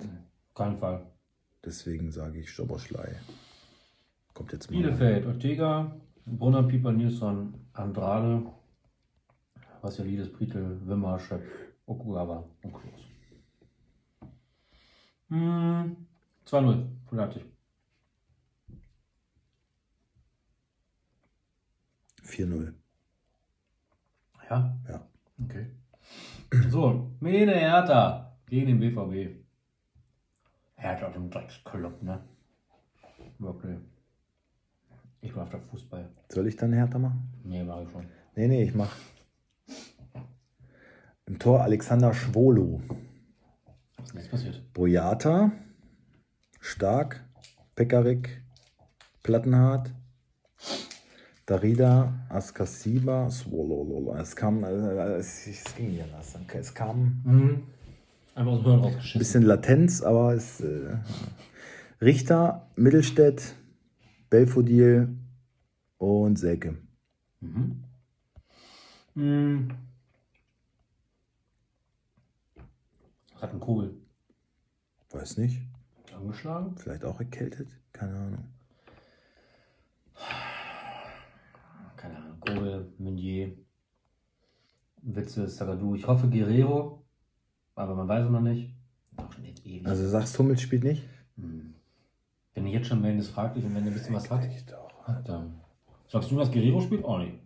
[0.56, 1.06] Kein Fall.
[1.66, 3.16] Deswegen sage ich Joboschlei.
[4.34, 4.78] Kommt jetzt mal.
[4.78, 8.46] Bielefeld, Ortega, Brunner, Pieper, Nilsson, Andrade,
[9.82, 11.44] Vassilides, Pritel, Wimmer, Schöpf,
[11.86, 13.08] Okugawa und Klos.
[15.30, 15.96] Hm,
[16.46, 17.46] 2-0 für Leipzig.
[22.26, 22.74] 4-0.
[24.50, 24.78] Ja?
[24.88, 25.08] Ja.
[25.44, 25.68] Okay.
[26.70, 29.42] So, Mene Hertha gegen den BVB.
[30.76, 32.22] Hertha zum Drecksklub, ne?
[33.40, 33.78] Wirklich.
[35.22, 36.10] Ich bin auf der Fußball.
[36.30, 37.32] Soll ich dann härter machen?
[37.44, 38.06] Nee, war ich schon.
[38.36, 38.96] Nee, nee, ich mach.
[41.26, 42.82] Im Tor Alexander Schwolo.
[44.04, 44.74] Ist nichts passiert.
[44.74, 45.52] Boyata,
[46.60, 47.24] Stark,
[47.76, 48.44] Pekarik,
[49.24, 49.94] Plattenhardt,
[51.52, 54.16] Darida, Askasiba, Swolololo.
[54.16, 56.34] Es kam, äh, es, es ging nicht anders.
[56.54, 57.64] Es kam ein Mhm.
[58.36, 59.20] Einfach aus dem Hirn rausgeschissen.
[59.20, 60.62] bisschen Latenz, aber es.
[60.62, 60.98] Äh,
[62.00, 63.54] Richter, Mittelstädt,
[64.30, 65.10] Belfodil
[65.98, 66.78] und Selke.
[67.42, 67.84] Mhm.
[69.16, 69.72] Mhm.
[73.42, 73.94] Hat ein Kogel?
[75.10, 75.60] Weiß nicht.
[76.16, 76.78] Angeschlagen?
[76.78, 77.68] Vielleicht auch erkältet?
[77.92, 78.48] Keine Ahnung.
[82.42, 83.54] Kogel, Meunier,
[85.02, 85.96] Witze, Sagadu.
[85.96, 87.04] Ich hoffe Guerrero,
[87.76, 88.76] aber man weiß es noch nicht.
[89.18, 89.88] Auch schon jetzt ewig.
[89.88, 91.04] Also sagst Hummels spielt nicht?
[91.38, 91.74] Hm.
[92.54, 94.90] Wenn ihr jetzt schon fraglich und wenn ihr ein bisschen was hat, Ich doch.
[95.26, 95.62] dann.
[96.08, 97.06] Sagst du, dass Guerrero spielt?
[97.06, 97.40] Auch nicht.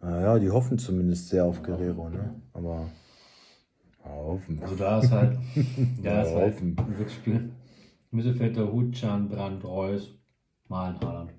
[0.00, 2.40] Naja, die hoffen zumindest sehr auf Guerrero, ne?
[2.52, 2.90] Aber.
[4.04, 4.60] Hoffen.
[4.62, 5.38] Also da ist halt,
[6.02, 7.52] da ist halt ein Glücksspiel.
[8.10, 10.14] Mittelfelder Hutschan, Brand, Reus,
[10.68, 11.32] Malen, Haaland.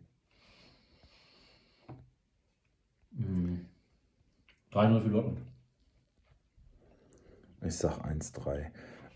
[3.16, 3.66] Mhm.
[4.72, 5.39] 3-0 für Dortmund.
[7.61, 8.72] Ich sag 1-3.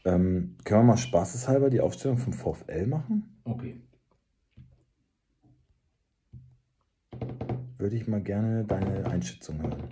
[0.06, 3.42] Ähm, können wir mal spaßeshalber die Aufstellung vom VfL machen?
[3.44, 3.82] Okay.
[7.78, 9.84] Würde ich mal gerne deine Einschätzung hören.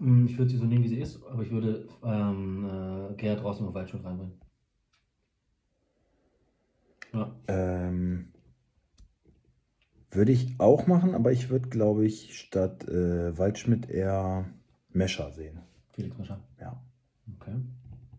[0.00, 3.42] Mm, Ich würde sie so nehmen, wie sie ist, aber ich würde ähm, äh, Gerhard
[3.42, 4.40] draußen auf Waldschmidt reinbringen.
[7.16, 7.32] Ja.
[7.48, 8.32] Ähm,
[10.10, 14.46] würde ich auch machen, aber ich würde, glaube ich, statt äh, Waldschmidt eher
[14.90, 15.60] Mescher sehen.
[15.92, 16.40] Felix Mascher.
[16.60, 16.80] Ja,
[17.38, 17.54] Okay.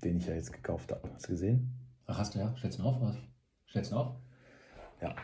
[0.03, 1.09] den ich ja jetzt gekauft habe.
[1.13, 1.71] Hast du gesehen?
[2.05, 2.53] Ach, hast du ja?
[2.57, 3.15] Stellst du ihn auf, was?
[3.69, 4.15] Stellst du ihn auf?
[5.01, 5.15] Ja.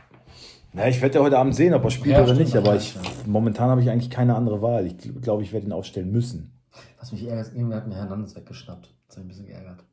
[0.74, 2.96] Ja, ich werde ja heute Abend sehen, ob er spielt Ja, oder nicht, aber ich,
[3.28, 4.88] momentan habe ich eigentlich keine andere Wahl.
[4.88, 6.60] Ich gl- glaube, ich werde ihn aufstellen müssen.
[7.00, 8.92] Was mich ärgert, irgendwer hat mir Hernandez weggeschnappt.
[9.08, 9.84] Das hat mich ein bisschen geärgert.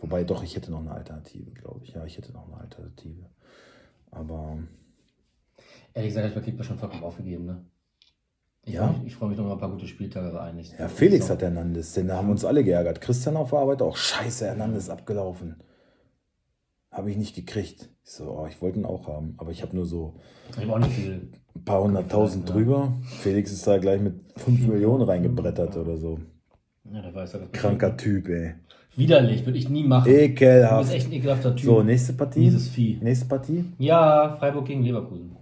[0.00, 1.92] Wobei doch, ich hätte noch eine Alternative, glaube ich.
[1.94, 3.26] Ja, ich hätte noch eine Alternative.
[4.10, 4.58] Aber
[5.94, 7.64] Ehrlich gesagt, ich habe Kickball schon vollkommen aufgegeben, ne?
[8.64, 8.88] Ich Ja?
[8.88, 10.74] mich, ich freue mich noch mal ein paar gute Spieltage eigentlich.
[10.76, 13.00] ja, Felix hat Hernandez, denn da haben uns alle geärgert.
[13.00, 13.96] Christian auf der Arbeit auch.
[13.96, 15.56] Scheiße, Hernandez abgelaufen.
[16.90, 17.90] Habe ich nicht gekriegt.
[18.04, 20.14] Ich so, oh, ich wollte ihn auch haben, aber ich habe nur so
[20.50, 21.30] Ich habe auch nicht viel.
[21.54, 22.54] ein paar hunderttausend Ja.
[22.54, 22.92] drüber.
[23.20, 26.18] Felix ist da gleich mit 5 Millionen reingebrettert oder so.
[26.90, 28.54] Ja, der weiß ja, das Kranker Typ, ey.
[28.96, 30.04] Widerlich, würde ich nie machen.
[30.04, 30.92] Du bist Ekelhaft.
[30.94, 31.64] echt ein ekelhafter Typ.
[31.66, 32.40] So, nächste Partie.
[32.40, 32.98] Dieses Vieh.
[33.00, 33.64] Nächste Partie.
[33.78, 35.36] Ja, Freiburg gegen Leverkusen.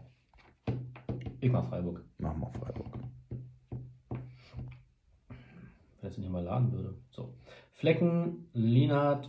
[1.40, 2.04] Ich mag Freiburg.
[2.18, 2.98] Machen wir Freiburg.
[6.00, 6.94] Wenn es nicht mal laden würde.
[7.10, 7.34] So.
[7.70, 9.28] Flecken, Lienhardt,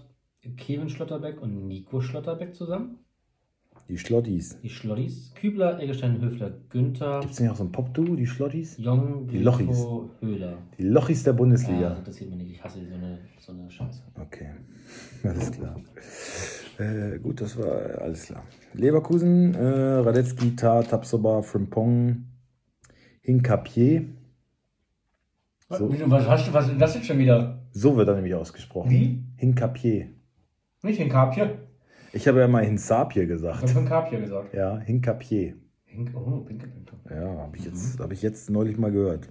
[0.58, 3.00] Kevin Schlotterbeck und Nico Schlotterbeck zusammen.
[3.94, 4.60] Die Schlottis.
[4.64, 5.32] Die Schlottis.
[5.36, 8.76] Kübler, Eggestein, Höfler, Günther, Gibt es nicht auch so ein Pop-Duo, die Schlottis?
[8.80, 9.86] Jong, Die Lochis.
[10.20, 10.58] Höhler.
[10.80, 11.90] Die Lochis der Ja, Bundesliga.
[11.90, 12.52] das interessiert mich nicht.
[12.54, 14.02] Ich hasse so eine, so eine Scheiße.
[14.20, 14.50] Okay,
[15.24, 15.76] alles klar.
[16.80, 18.44] Äh, gut, das war alles klar.
[18.74, 22.24] Leverkusen, äh, Radetzky, Tar, Tapsoba, Frimpong,
[23.22, 24.06] Hinkapier.
[25.70, 25.88] So.
[26.10, 27.64] Was hast du, was ist das jetzt schon wieder?
[27.72, 28.90] So wird er nämlich ausgesprochen.
[28.90, 29.24] Wie?
[29.38, 30.08] Hinkapier.
[30.82, 31.60] Nicht in Kapje.
[32.14, 33.62] Ich habe ja mal Hinsapie Ich gesagt.
[33.70, 34.54] habe in Kapje gesagt.
[34.54, 35.56] Ja, Hinkapier.
[35.86, 36.94] Hink, oh, pinke Pinke.
[37.10, 39.30] Ja, habe ich, jetzt, hab ich jetzt neulich mal gehört.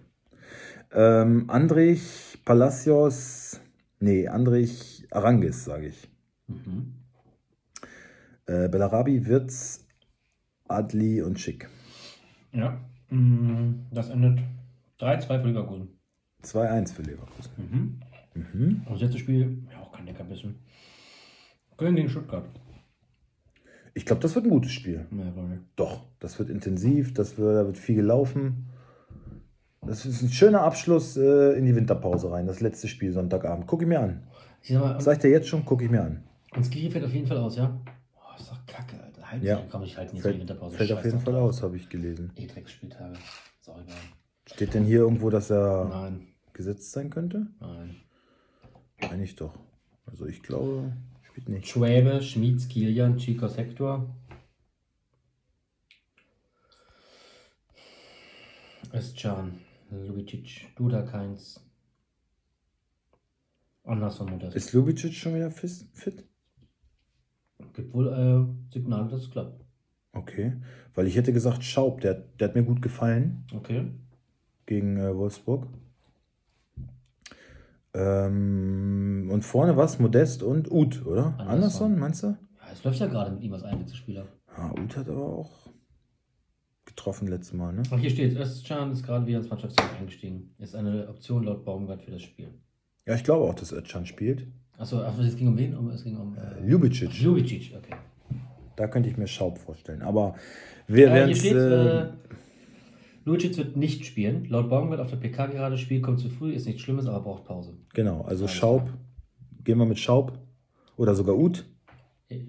[0.93, 3.61] Ähm, Andrich, Palacios,
[4.01, 6.11] nee, Andrich Arangis, sage ich.
[6.49, 6.95] Mhm.
[8.47, 9.87] Äh, Bellarabi, Wirtz,
[10.69, 11.69] Adli und Schick.
[12.53, 12.81] Ja.
[13.11, 14.41] Mm, Das endet
[14.99, 15.89] 3-2 für Leverkusen.
[16.43, 17.53] 2-1 für Leverkusen.
[17.57, 18.01] Mhm.
[18.35, 18.83] Mhm.
[18.87, 20.57] Und das letzte Spiel, ja, auch kein Leckerbissen.
[21.77, 22.49] Köln gegen Stuttgart.
[23.95, 25.07] Ich glaube, das wird ein gutes Spiel.
[25.77, 28.69] Doch, das wird intensiv, das wird, da wird viel gelaufen.
[29.85, 33.67] Das ist ein schöner Abschluss äh, in die Winterpause rein, das letzte Spiel Sonntagabend.
[33.67, 34.23] Guck ich mir an.
[34.63, 36.23] Ich sag mal, Sag ich dir jetzt schon, guck ich mir an.
[36.55, 37.79] und Skiri fällt auf jeden Fall aus, ja?
[38.17, 39.31] Oh, ist doch kacke, Alter.
[39.31, 39.61] Halt Ja.
[39.71, 40.77] komm, ich halte nicht so die Fällt, Winterpause.
[40.77, 41.49] fällt auf Scheiß jeden doch Fall drauf.
[41.51, 42.31] aus, habe ich gelesen.
[42.37, 43.15] Eh, Drecksspieltage.
[43.61, 43.97] Ist auch egal.
[44.47, 47.49] Steht denn hier irgendwo, dass er Nein, gesetzt sein könnte?
[47.61, 47.97] nein.
[49.01, 49.59] Eigentlich doch.
[50.07, 50.93] Also ich glaube,
[51.33, 51.67] spielt nicht.
[51.69, 54.15] Schwäbe, Schmieds, Kilian, Chicos, Hector.
[58.93, 59.59] Özcan,
[59.91, 61.59] Lubicic, Duda Keins.
[63.85, 64.55] Anderson Modest.
[64.55, 65.87] Ist Lubicic schon wieder fit?
[67.75, 69.65] Gibt wohl äh, Signale, dass es klappt.
[70.13, 70.61] Okay.
[70.95, 73.91] Weil ich hätte gesagt, Schaub, der, der hat mir gut gefallen Okay.
[74.67, 75.69] gegen äh, Wolfsburg.
[77.95, 79.99] Ähm, und vorne was?
[79.99, 81.27] Modest und Uth, oder?
[81.39, 81.49] Anderson.
[81.49, 82.27] Anderson, meinst du?
[82.29, 82.37] Ja,
[82.73, 84.27] es läuft ja gerade mit ihm als Einwechselspieler.
[84.57, 85.51] Ah, Uth hat aber auch
[86.85, 87.83] getroffen letztes Mal, ne?
[87.91, 90.55] Ach, hier steht, Özcan ist gerade wieder ins Mannschaftsteam eingestiegen.
[90.59, 92.49] Ist eine Option laut Baumgart für das Spiel.
[93.07, 94.47] Ja, ich glaube auch, dass Özcan spielt.
[94.79, 95.77] Achso, ach, es ging um wen?
[95.77, 96.37] Um, es ging um.
[96.37, 97.21] Äh, Ljubicic.
[97.21, 97.95] Ljubicic, okay.
[98.77, 100.03] Da könnte ich mir Schaub vorstellen.
[100.03, 100.35] Aber
[100.87, 101.45] wir Äh, werden es.
[101.45, 102.13] Äh, äh,
[103.25, 104.47] Lucic wird nicht spielen.
[104.49, 107.45] Laut Baumgart auf der PK gerade spielt, kommt zu früh, ist nichts Schlimmes, aber braucht
[107.45, 107.75] Pause.
[107.95, 108.91] Genau, also Alles Schaub.
[109.65, 110.39] Gehen wir mit Schaub.
[110.97, 111.65] Oder sogar Ut.
[112.29, 112.41] Äh,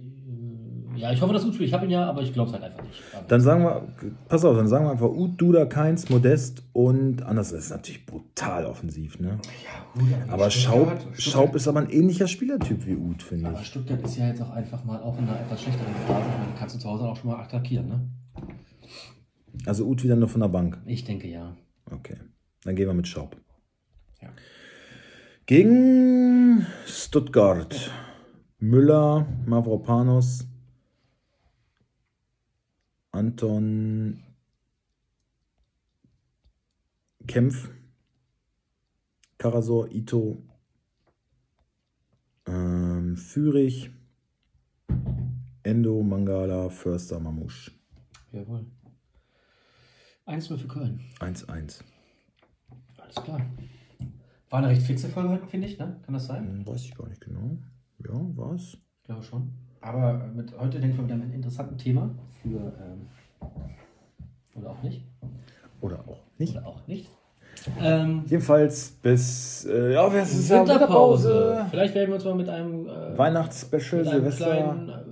[0.95, 1.67] Ja, ich hoffe, dass gut spielt.
[1.69, 3.01] Ich habe ihn ja, aber ich glaube es halt einfach nicht.
[3.15, 3.87] Aber Dann sagen wir,
[4.29, 8.65] pass auf, dann sagen wir einfach Ut, Duda, Keins, Modest und anders ist natürlich brutal
[8.65, 9.39] offensiv, ne?
[9.63, 13.67] ja, gut, Aber Schaub, Schaub ist aber ein ähnlicher Spielertyp wie Ut, finde Aber ich.
[13.67, 16.29] Stuttgart ist ja jetzt auch einfach mal auch in einer etwas schlechteren Phase.
[16.29, 17.99] Dann kannst du zu Hause auch schon mal attackieren, ne?
[19.65, 20.81] Also Ut wieder nur von der Bank.
[20.85, 21.55] Ich denke ja.
[21.89, 22.17] Okay.
[22.63, 23.37] Dann gehen wir mit Schaub.
[24.21, 24.29] Ja.
[25.45, 27.91] Gegen Stuttgart.
[28.63, 30.47] Müller, Mavropanos,
[33.11, 34.23] Anton
[37.27, 37.69] Kempf,
[39.37, 40.41] Karasor, Ito,
[42.45, 43.91] ähm, Fürich,
[45.63, 47.71] Endo, Mangala, Förster, Mamouche.
[48.31, 48.65] Jawohl.
[50.27, 50.99] 1-0 für Köln.
[51.19, 51.81] 1-1.
[52.97, 53.41] Alles klar.
[54.49, 55.97] War eine recht fixe Folge heute, finde ich, ne?
[56.05, 56.43] Kann das sein?
[56.47, 57.57] Hm, Weiß ich gar nicht genau.
[57.99, 58.77] Ja, war's?
[59.01, 59.51] Ich glaube schon.
[59.81, 62.09] Aber mit heute denke ich wieder mit einem interessanten Thema
[62.41, 63.07] für ähm,
[64.55, 65.03] oder auch nicht.
[65.81, 66.55] Oder auch nicht.
[66.55, 67.09] Oder auch nicht.
[67.79, 70.49] Ähm, Jedenfalls bis äh, ja, Winterpause.
[70.59, 71.65] Winterpause.
[71.69, 75.02] Vielleicht werden wir uns mal mit einem, äh, Weihnachtsspecial, Silvester kleinen äh,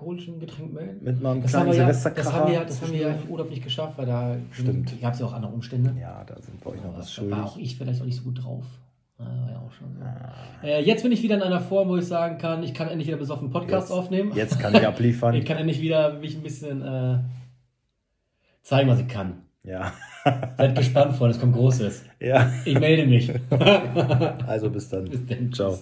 [0.00, 0.98] alkoholischen Getränk melden.
[1.04, 2.24] mit einem Das haben, kleinen wir ja, Silvesterkracher.
[2.24, 5.00] das, haben wir ja, das haben wir ja im Urlaub nicht geschafft, weil da Stimmt.
[5.00, 5.94] gab es ja auch andere Umstände.
[6.00, 7.70] Ja, da sind wir euch noch was Da war auch schuldig.
[7.72, 8.64] ich vielleicht auch nicht so gut drauf.
[9.18, 9.26] Ja,
[9.66, 10.66] auch schon so.
[10.66, 13.06] Äh, jetzt bin ich wieder in einer Form, wo ich sagen kann, ich kann endlich
[13.06, 14.32] wieder besoffen Podcast Jetzt- aufnehmen.
[14.34, 15.34] Jetzt kann ich abliefern.
[15.36, 17.18] Ich kann endlich wieder mich ein bisschen äh,
[18.62, 19.42] zeigen, was ich kann.
[19.62, 19.92] ja.
[20.58, 22.04] Seid gespannt, Freunde, es kommt Großes.
[22.20, 22.50] ja.
[22.64, 23.30] Ich melde mich.
[24.46, 25.04] Also bis dann.
[25.04, 25.52] Bis dann.
[25.52, 25.78] Ciao.